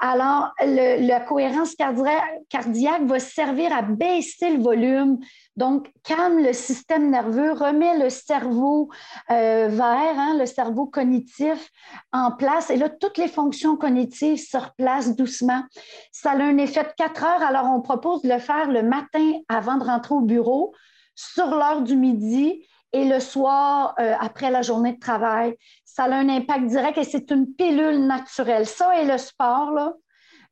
Alors, 0.00 0.48
la 0.62 1.20
cohérence 1.20 1.74
cardiaque 1.74 3.02
va 3.02 3.18
servir 3.18 3.70
à 3.76 3.82
baisser 3.82 4.56
le 4.56 4.62
volume 4.62 5.18
donc, 5.56 5.92
calme 6.02 6.42
le 6.42 6.54
système 6.54 7.10
nerveux, 7.10 7.52
remet 7.52 7.98
le 7.98 8.08
cerveau 8.08 8.88
euh, 9.30 9.68
vert, 9.68 10.18
hein, 10.18 10.36
le 10.38 10.46
cerveau 10.46 10.86
cognitif 10.86 11.68
en 12.10 12.32
place. 12.32 12.70
Et 12.70 12.76
là, 12.76 12.88
toutes 12.88 13.18
les 13.18 13.28
fonctions 13.28 13.76
cognitives 13.76 14.38
se 14.38 14.56
replacent 14.56 15.14
doucement. 15.14 15.62
Ça 16.10 16.30
a 16.30 16.36
un 16.36 16.56
effet 16.56 16.84
de 16.84 16.92
quatre 16.96 17.24
heures. 17.24 17.42
Alors, 17.42 17.66
on 17.66 17.82
propose 17.82 18.22
de 18.22 18.30
le 18.30 18.38
faire 18.38 18.70
le 18.70 18.82
matin 18.82 19.32
avant 19.48 19.76
de 19.76 19.81
rentrer 19.82 20.14
au 20.14 20.20
bureau, 20.20 20.74
sur 21.14 21.46
l'heure 21.46 21.82
du 21.82 21.96
midi 21.96 22.66
et 22.92 23.04
le 23.04 23.20
soir 23.20 23.94
euh, 23.98 24.14
après 24.20 24.50
la 24.50 24.62
journée 24.62 24.92
de 24.92 25.00
travail. 25.00 25.54
Ça 25.84 26.04
a 26.04 26.14
un 26.14 26.28
impact 26.28 26.66
direct 26.66 26.98
et 26.98 27.04
c'est 27.04 27.30
une 27.30 27.46
pilule 27.54 28.06
naturelle. 28.06 28.66
Ça 28.66 29.00
et 29.00 29.06
le 29.06 29.18
sport, 29.18 29.72
là, 29.72 29.94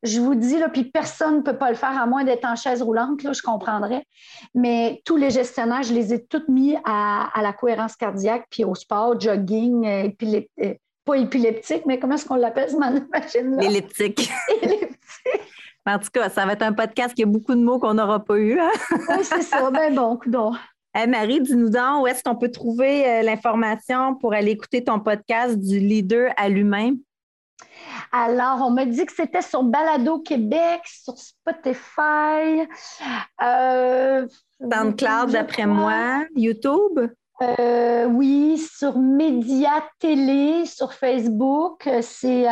je 0.03 0.21
vous 0.21 0.35
dis, 0.35 0.59
là, 0.59 0.69
puis 0.71 0.85
personne 0.85 1.39
ne 1.39 1.43
peut 1.43 1.59
pas 1.59 1.71
le 1.71 1.77
faire 1.77 2.01
à 2.01 2.07
moins 2.07 2.25
d'être 2.25 2.47
en 2.47 2.57
chaise 2.57 2.81
roulante, 2.81 3.23
là, 3.23 3.33
je 3.33 3.43
comprendrais. 3.43 4.07
Mais 4.55 5.03
tous 5.05 5.17
les 5.17 5.31
gestionnaires, 5.31 5.83
je 5.83 5.93
les 5.93 6.15
ai 6.15 6.25
tous 6.25 6.49
mis 6.49 6.77
à, 6.85 7.31
la 7.43 7.53
cohérence 7.53 7.97
cardiaque, 7.97 8.47
puis 8.51 8.65
au 8.65 8.75
sport, 8.75 9.21
jogging, 9.21 9.87
euh, 9.87 10.09
euh, 10.63 10.75
pas 11.05 11.17
épileptique, 11.17 11.85
mais 11.87 11.99
comment 11.99 12.15
est-ce 12.15 12.27
qu'on 12.27 12.37
l'appelle, 12.37 12.71
cette 12.71 13.11
machine-là? 13.11 13.63
Elliptique. 13.63 14.31
En 15.91 15.99
tout 15.99 16.11
cas, 16.13 16.29
ça 16.29 16.47
va 16.47 16.53
être 16.53 16.63
un 16.63 16.73
podcast 16.73 17.15
qui 17.15 17.25
a 17.25 17.27
beaucoup 17.27 17.55
de 17.55 17.61
mots 17.61 17.81
qu'on 17.81 17.95
n'aura 17.95 18.21
pas 18.25 18.39
eu. 18.39 18.61
Hein? 18.61 18.71
oui, 18.91 19.25
c'est 19.25 19.43
ça. 19.43 19.71
Ben 19.73 19.95
bon, 19.95 20.19
donc. 20.27 20.55
Marie, 21.09 21.41
dis-nous 21.41 21.71
donc, 21.71 22.03
où 22.03 22.07
est-ce 22.07 22.23
qu'on 22.23 22.37
peut 22.37 22.51
trouver 22.51 23.09
euh, 23.09 23.23
l'information 23.23 24.15
pour 24.15 24.33
aller 24.33 24.53
écouter 24.53 24.85
ton 24.85 25.01
podcast 25.01 25.59
du 25.59 25.79
leader 25.79 26.33
à 26.37 26.49
l'humain? 26.49 26.95
Alors, 28.13 28.63
on 28.63 28.71
m'a 28.71 28.85
dit 28.85 29.05
que 29.05 29.13
c'était 29.13 29.43
sur 29.43 29.63
Balado 29.63 30.21
Québec, 30.21 30.81
sur 30.85 31.15
Spotify. 31.17 32.69
Euh, 33.43 34.27
SoundCloud, 34.61 35.31
d'après 35.31 35.67
moi. 35.67 36.25
YouTube? 36.35 37.01
Euh, 37.43 38.05
oui, 38.07 38.59
sur 38.59 38.99
Média 38.99 39.85
Télé, 39.99 40.67
sur 40.67 40.93
Facebook. 40.93 41.89
C'est 42.03 42.47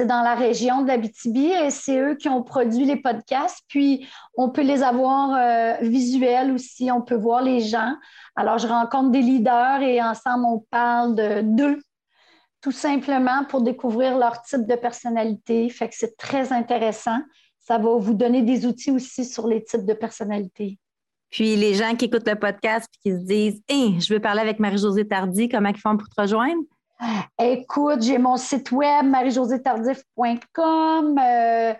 euh, 0.00 0.04
dans 0.04 0.22
la 0.22 0.34
région 0.34 0.82
de 0.82 0.88
l'Abitibi 0.88 1.46
et 1.46 1.70
c'est 1.70 1.98
eux 1.98 2.14
qui 2.14 2.28
ont 2.28 2.42
produit 2.42 2.84
les 2.84 2.96
podcasts. 2.96 3.64
Puis, 3.68 4.06
on 4.36 4.50
peut 4.50 4.62
les 4.62 4.82
avoir 4.82 5.34
euh, 5.34 5.74
visuels 5.86 6.52
aussi. 6.52 6.90
On 6.90 7.02
peut 7.02 7.16
voir 7.16 7.42
les 7.42 7.60
gens. 7.60 7.94
Alors, 8.36 8.58
je 8.58 8.66
rencontre 8.66 9.10
des 9.10 9.22
leaders 9.22 9.82
et 9.82 10.02
ensemble, 10.02 10.44
on 10.44 10.64
parle 10.70 11.14
d'eux 11.54 11.80
tout 12.60 12.72
simplement 12.72 13.44
pour 13.44 13.62
découvrir 13.62 14.18
leur 14.18 14.42
type 14.42 14.66
de 14.66 14.74
personnalité. 14.74 15.68
Fait 15.68 15.88
que 15.88 15.94
c'est 15.96 16.16
très 16.16 16.52
intéressant. 16.52 17.18
Ça 17.58 17.78
va 17.78 17.96
vous 17.96 18.14
donner 18.14 18.42
des 18.42 18.66
outils 18.66 18.90
aussi 18.90 19.24
sur 19.24 19.46
les 19.46 19.62
types 19.62 19.86
de 19.86 19.94
personnalité. 19.94 20.78
Puis 21.30 21.56
les 21.56 21.74
gens 21.74 21.94
qui 21.96 22.06
écoutent 22.06 22.28
le 22.28 22.36
podcast 22.36 22.88
et 22.92 23.10
qui 23.10 23.16
se 23.16 23.24
disent 23.24 23.62
hey, 23.68 24.00
je 24.00 24.12
veux 24.12 24.20
parler 24.20 24.40
avec 24.40 24.58
Marie-Josée 24.58 25.06
Tardy, 25.06 25.48
comment 25.48 25.68
ils 25.68 25.78
font 25.78 25.96
pour 25.96 26.08
te 26.08 26.20
rejoindre? 26.20 26.62
Écoute, 27.38 28.02
j'ai 28.02 28.18
mon 28.18 28.36
site 28.36 28.72
web 28.72 29.06
marie-josée-tardif.com. 29.06 31.18
Euh, 31.18 31.74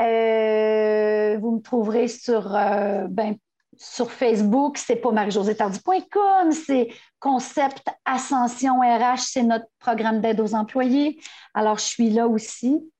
euh, 0.00 1.38
vous 1.38 1.52
me 1.52 1.60
trouverez 1.60 2.08
sur 2.08 2.54
euh, 2.54 3.06
ben, 3.08 3.36
sur 3.76 4.10
Facebook, 4.10 4.76
c'est 4.76 4.96
pas 4.96 5.12
marie-josée-tardy.com, 5.12 6.50
c'est 6.50 6.88
Concept 7.20 7.86
Ascension 8.04 8.80
RH, 8.80 9.18
c'est 9.18 9.44
notre 9.44 9.66
programme 9.78 10.20
d'aide 10.20 10.40
aux 10.40 10.54
employés. 10.54 11.20
Alors, 11.54 11.78
je 11.78 11.84
suis 11.84 12.10
là 12.10 12.26
aussi. 12.26 12.90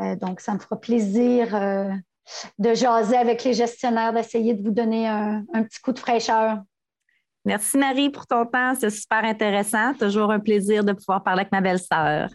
Euh, 0.00 0.16
donc, 0.16 0.40
ça 0.40 0.54
me 0.54 0.58
fera 0.58 0.80
plaisir 0.80 1.56
de 2.58 2.74
jaser 2.74 3.16
avec 3.16 3.44
les 3.44 3.54
gestionnaires, 3.54 4.12
d'essayer 4.12 4.54
de 4.54 4.64
vous 4.64 4.72
donner 4.72 5.06
un, 5.06 5.44
petit 5.62 5.80
coup 5.80 5.92
de 5.92 6.00
fraîcheur. 6.00 6.58
Merci 7.44 7.76
Marie 7.76 8.08
pour 8.08 8.26
ton 8.26 8.46
temps, 8.46 8.74
c'est 8.78 8.90
super 8.90 9.22
intéressant. 9.22 9.92
Toujours 9.94 10.30
un 10.30 10.40
plaisir 10.40 10.82
de 10.82 10.92
pouvoir 10.92 11.22
parler 11.22 11.40
avec 11.40 11.52
ma 11.52 11.60
belle-sœur. 11.60 12.30